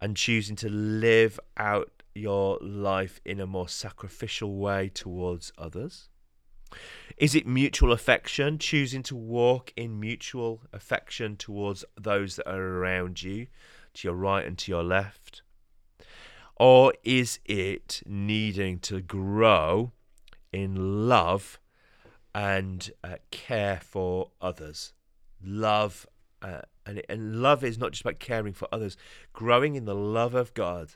and 0.00 0.16
choosing 0.16 0.56
to 0.56 0.68
live 0.68 1.38
out 1.56 2.02
your 2.14 2.58
life 2.60 3.20
in 3.24 3.40
a 3.40 3.46
more 3.46 3.68
sacrificial 3.68 4.56
way 4.56 4.88
towards 4.88 5.52
others? 5.58 6.08
Is 7.16 7.34
it 7.34 7.46
mutual 7.46 7.92
affection, 7.92 8.58
choosing 8.58 9.02
to 9.04 9.16
walk 9.16 9.72
in 9.76 10.00
mutual 10.00 10.62
affection 10.72 11.36
towards 11.36 11.84
those 12.00 12.36
that 12.36 12.48
are 12.48 12.78
around 12.78 13.22
you, 13.22 13.46
to 13.94 14.08
your 14.08 14.16
right 14.16 14.44
and 14.44 14.58
to 14.58 14.72
your 14.72 14.82
left? 14.82 15.42
Or 16.56 16.92
is 17.02 17.40
it 17.44 18.02
needing 18.06 18.78
to 18.80 19.00
grow 19.00 19.92
in 20.52 21.08
love 21.08 21.58
and 22.34 22.90
uh, 23.02 23.16
care 23.30 23.80
for 23.82 24.30
others? 24.40 24.92
Love, 25.42 26.06
uh, 26.44 26.60
and, 26.84 27.02
and 27.08 27.40
love 27.40 27.64
is 27.64 27.78
not 27.78 27.92
just 27.92 28.02
about 28.02 28.18
caring 28.18 28.52
for 28.52 28.68
others. 28.70 28.96
Growing 29.32 29.76
in 29.76 29.86
the 29.86 29.94
love 29.94 30.34
of 30.34 30.52
God 30.52 30.94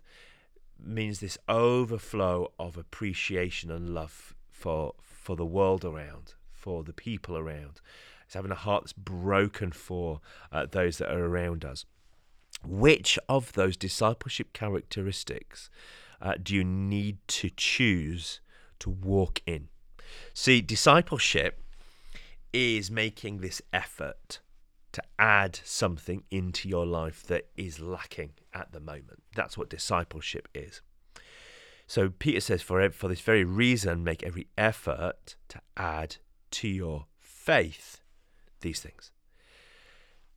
means 0.78 1.20
this 1.20 1.38
overflow 1.48 2.52
of 2.58 2.76
appreciation 2.76 3.70
and 3.70 3.94
love 3.94 4.34
for 4.50 4.94
for 5.00 5.36
the 5.36 5.46
world 5.46 5.84
around, 5.84 6.34
for 6.52 6.84
the 6.84 6.92
people 6.92 7.36
around. 7.36 7.80
It's 8.24 8.34
having 8.34 8.50
a 8.50 8.56
heart 8.56 8.84
that's 8.84 8.92
broken 8.92 9.72
for 9.72 10.20
uh, 10.52 10.66
those 10.70 10.98
that 10.98 11.10
are 11.10 11.24
around 11.24 11.64
us. 11.64 11.86
Which 12.66 13.18
of 13.28 13.52
those 13.54 13.76
discipleship 13.76 14.52
characteristics 14.52 15.70
uh, 16.20 16.34
do 16.42 16.54
you 16.54 16.64
need 16.64 17.18
to 17.28 17.50
choose 17.56 18.40
to 18.80 18.90
walk 18.90 19.40
in? 19.46 19.68
See, 20.34 20.60
discipleship 20.60 21.62
is 22.52 22.90
making 22.90 23.38
this 23.38 23.62
effort 23.72 24.40
to 24.98 25.02
add 25.18 25.60
something 25.64 26.24
into 26.30 26.68
your 26.68 26.86
life 26.86 27.22
that 27.24 27.48
is 27.56 27.80
lacking 27.80 28.32
at 28.52 28.72
the 28.72 28.80
moment. 28.80 29.22
That's 29.34 29.56
what 29.56 29.70
discipleship 29.70 30.48
is. 30.54 30.82
So 31.86 32.10
Peter 32.10 32.40
says, 32.40 32.62
for, 32.62 32.90
for 32.90 33.08
this 33.08 33.20
very 33.20 33.44
reason, 33.44 34.04
make 34.04 34.22
every 34.22 34.48
effort 34.58 35.36
to 35.48 35.60
add 35.76 36.16
to 36.50 36.68
your 36.68 37.06
faith 37.18 38.00
these 38.60 38.80
things. 38.80 39.12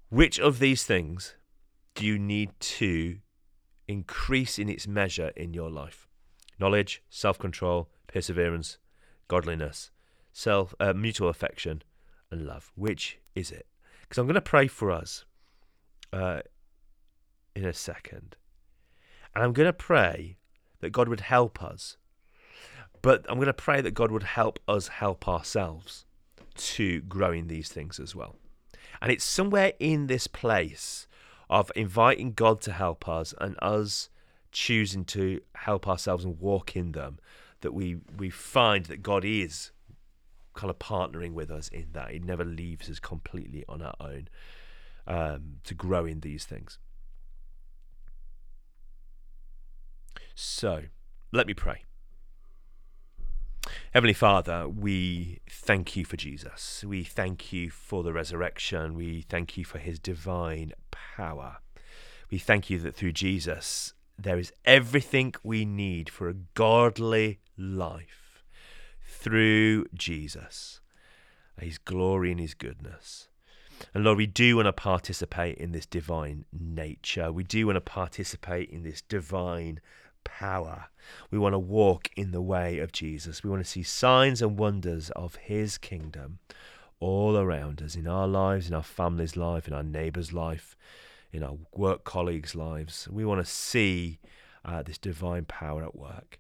Which 0.09 0.39
of 0.39 0.59
these 0.59 0.83
things 0.83 1.35
do 1.95 2.05
you 2.05 2.19
need 2.19 2.51
to 2.59 3.17
increase 3.87 4.59
in 4.59 4.69
its 4.69 4.87
measure 4.87 5.31
in 5.35 5.53
your 5.53 5.69
life? 5.69 6.07
Knowledge, 6.59 7.01
self 7.09 7.39
control, 7.39 7.89
perseverance, 8.07 8.77
godliness, 9.27 9.89
self 10.31 10.75
uh, 10.79 10.93
mutual 10.93 11.29
affection, 11.29 11.81
and 12.29 12.45
love. 12.45 12.71
Which 12.75 13.17
is 13.35 13.51
it? 13.51 13.65
Because 14.11 14.17
I'm 14.17 14.27
going 14.27 14.35
to 14.35 14.41
pray 14.41 14.67
for 14.67 14.91
us 14.91 15.23
uh, 16.11 16.41
in 17.55 17.63
a 17.63 17.71
second. 17.71 18.35
And 19.33 19.41
I'm 19.41 19.53
going 19.53 19.67
to 19.67 19.71
pray 19.71 20.35
that 20.81 20.89
God 20.89 21.07
would 21.07 21.21
help 21.21 21.63
us. 21.63 21.95
But 23.01 23.25
I'm 23.29 23.35
going 23.35 23.45
to 23.45 23.53
pray 23.53 23.79
that 23.79 23.93
God 23.93 24.11
would 24.11 24.23
help 24.23 24.59
us 24.67 24.89
help 24.89 25.29
ourselves 25.29 26.03
to 26.55 26.99
grow 27.03 27.31
in 27.31 27.47
these 27.47 27.69
things 27.69 28.01
as 28.01 28.13
well. 28.13 28.35
And 29.01 29.13
it's 29.13 29.23
somewhere 29.23 29.71
in 29.79 30.07
this 30.07 30.27
place 30.27 31.07
of 31.49 31.71
inviting 31.73 32.33
God 32.33 32.59
to 32.63 32.73
help 32.73 33.07
us 33.07 33.33
and 33.39 33.55
us 33.61 34.09
choosing 34.51 35.05
to 35.05 35.39
help 35.55 35.87
ourselves 35.87 36.25
and 36.25 36.37
walk 36.37 36.75
in 36.75 36.91
them 36.91 37.17
that 37.61 37.73
we 37.73 37.95
we 38.17 38.29
find 38.29 38.87
that 38.87 39.03
God 39.03 39.23
is 39.23 39.71
kind 40.53 40.69
of 40.69 40.79
partnering 40.79 41.33
with 41.33 41.49
us 41.49 41.67
in 41.69 41.87
that. 41.93 42.11
He 42.11 42.19
never 42.19 42.43
leaves 42.43 42.89
us 42.89 42.99
completely 42.99 43.63
on 43.67 43.81
our 43.81 43.95
own 43.99 44.27
um, 45.07 45.57
to 45.63 45.73
grow 45.73 46.05
in 46.05 46.19
these 46.21 46.45
things. 46.45 46.77
So, 50.35 50.83
let 51.31 51.47
me 51.47 51.53
pray. 51.53 51.83
Heavenly 53.93 54.13
Father, 54.13 54.67
we 54.67 55.39
thank 55.49 55.95
you 55.95 56.05
for 56.05 56.17
Jesus. 56.17 56.83
We 56.87 57.03
thank 57.03 57.51
you 57.53 57.69
for 57.69 58.03
the 58.03 58.13
resurrection. 58.13 58.95
We 58.95 59.21
thank 59.21 59.57
you 59.57 59.65
for 59.65 59.79
his 59.79 59.99
divine 59.99 60.73
power. 60.89 61.57
We 62.29 62.37
thank 62.37 62.69
you 62.69 62.79
that 62.79 62.95
through 62.95 63.11
Jesus, 63.11 63.93
there 64.17 64.39
is 64.39 64.53
everything 64.65 65.33
we 65.43 65.65
need 65.65 66.09
for 66.09 66.29
a 66.29 66.33
godly 66.33 67.39
life 67.57 68.20
through 69.11 69.85
Jesus, 69.93 70.79
his 71.59 71.77
glory 71.77 72.31
and 72.31 72.39
his 72.39 72.53
goodness. 72.53 73.27
And 73.93 74.03
Lord, 74.03 74.17
we 74.17 74.27
do 74.27 74.55
want 74.55 74.67
to 74.67 74.73
participate 74.73 75.57
in 75.57 75.71
this 75.71 75.85
divine 75.85 76.45
nature. 76.51 77.31
We 77.31 77.43
do 77.43 77.67
want 77.67 77.75
to 77.75 77.81
participate 77.81 78.69
in 78.69 78.83
this 78.83 79.01
divine 79.01 79.79
power. 80.23 80.85
We 81.29 81.37
want 81.37 81.53
to 81.53 81.59
walk 81.59 82.09
in 82.15 82.31
the 82.31 82.41
way 82.41 82.79
of 82.79 82.91
Jesus. 82.91 83.43
We 83.43 83.49
want 83.49 83.63
to 83.63 83.69
see 83.69 83.83
signs 83.83 84.41
and 84.41 84.57
wonders 84.57 85.09
of 85.11 85.35
his 85.35 85.77
kingdom 85.77 86.39
all 86.99 87.37
around 87.37 87.81
us 87.81 87.95
in 87.95 88.07
our 88.07 88.27
lives, 88.27 88.67
in 88.67 88.73
our 88.73 88.83
family's 88.83 89.35
life, 89.35 89.67
in 89.67 89.73
our 89.73 89.83
neighbor's 89.83 90.31
life, 90.31 90.77
in 91.31 91.43
our 91.43 91.57
work 91.75 92.03
colleagues' 92.03 92.55
lives. 92.55 93.07
We 93.11 93.25
want 93.25 93.43
to 93.43 93.51
see 93.51 94.19
uh, 94.63 94.83
this 94.83 94.99
divine 94.99 95.45
power 95.45 95.83
at 95.83 95.95
work. 95.95 96.39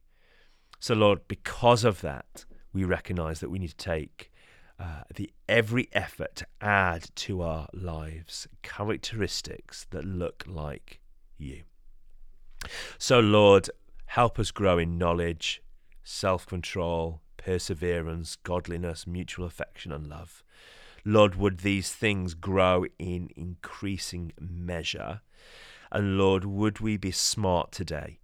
So, 0.79 0.93
Lord, 0.93 1.27
because 1.27 1.83
of 1.83 2.01
that, 2.01 2.45
we 2.73 2.83
recognize 2.83 3.39
that 3.39 3.49
we 3.49 3.59
need 3.59 3.69
to 3.69 3.75
take 3.75 4.31
uh, 4.79 5.03
the 5.13 5.31
every 5.47 5.89
effort 5.93 6.35
to 6.35 6.47
add 6.59 7.09
to 7.15 7.41
our 7.41 7.67
lives 7.73 8.47
characteristics 8.63 9.85
that 9.91 10.05
look 10.05 10.43
like 10.47 10.99
you. 11.37 11.63
So, 12.97 13.19
Lord, 13.19 13.69
help 14.05 14.39
us 14.39 14.51
grow 14.51 14.77
in 14.77 14.97
knowledge, 14.97 15.61
self 16.03 16.45
control, 16.45 17.21
perseverance, 17.37 18.35
godliness, 18.37 19.05
mutual 19.05 19.45
affection, 19.45 19.91
and 19.91 20.07
love. 20.07 20.43
Lord, 21.03 21.35
would 21.35 21.59
these 21.59 21.91
things 21.91 22.33
grow 22.33 22.85
in 22.99 23.29
increasing 23.35 24.33
measure? 24.39 25.21
And 25.91 26.17
Lord, 26.17 26.45
would 26.45 26.79
we 26.79 26.97
be 26.97 27.11
smart 27.11 27.71
today 27.71 28.19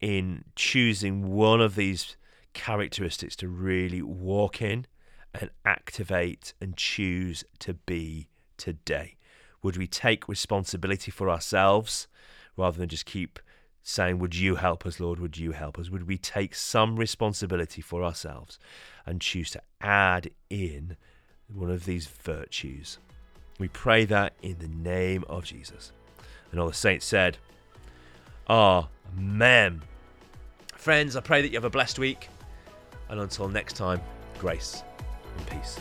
in 0.00 0.44
choosing 0.54 1.32
one 1.32 1.60
of 1.60 1.74
these 1.74 2.16
characteristics 2.54 3.36
to 3.36 3.48
really 3.48 4.02
walk 4.02 4.62
in 4.62 4.86
and 5.34 5.50
activate 5.64 6.54
and 6.60 6.76
choose 6.76 7.44
to 7.58 7.74
be 7.74 8.28
today? 8.56 9.16
Would 9.62 9.76
we 9.76 9.86
take 9.86 10.28
responsibility 10.28 11.10
for 11.10 11.28
ourselves 11.28 12.06
rather 12.56 12.78
than 12.78 12.88
just 12.88 13.06
keep 13.06 13.38
saying, 13.82 14.18
Would 14.18 14.34
you 14.34 14.56
help 14.56 14.86
us, 14.86 14.98
Lord? 14.98 15.20
Would 15.20 15.36
you 15.38 15.52
help 15.52 15.78
us? 15.78 15.90
Would 15.90 16.08
we 16.08 16.18
take 16.18 16.54
some 16.54 16.96
responsibility 16.96 17.82
for 17.82 18.02
ourselves 18.02 18.58
and 19.06 19.20
choose 19.20 19.50
to 19.52 19.62
add 19.80 20.30
in 20.50 20.96
one 21.52 21.70
of 21.70 21.84
these 21.84 22.06
virtues? 22.06 22.98
We 23.58 23.68
pray 23.68 24.04
that 24.06 24.34
in 24.42 24.58
the 24.58 24.68
name 24.68 25.24
of 25.28 25.44
Jesus. 25.44 25.92
And 26.50 26.60
all 26.60 26.66
the 26.68 26.74
saints 26.74 27.06
said, 27.06 27.38
Amen. 28.48 29.82
Friends, 30.76 31.16
I 31.16 31.20
pray 31.20 31.42
that 31.42 31.48
you 31.48 31.54
have 31.54 31.64
a 31.64 31.70
blessed 31.70 31.98
week. 31.98 32.28
And 33.08 33.20
until 33.20 33.48
next 33.48 33.74
time, 33.74 34.00
grace 34.38 34.82
and 35.36 35.46
peace. 35.46 35.78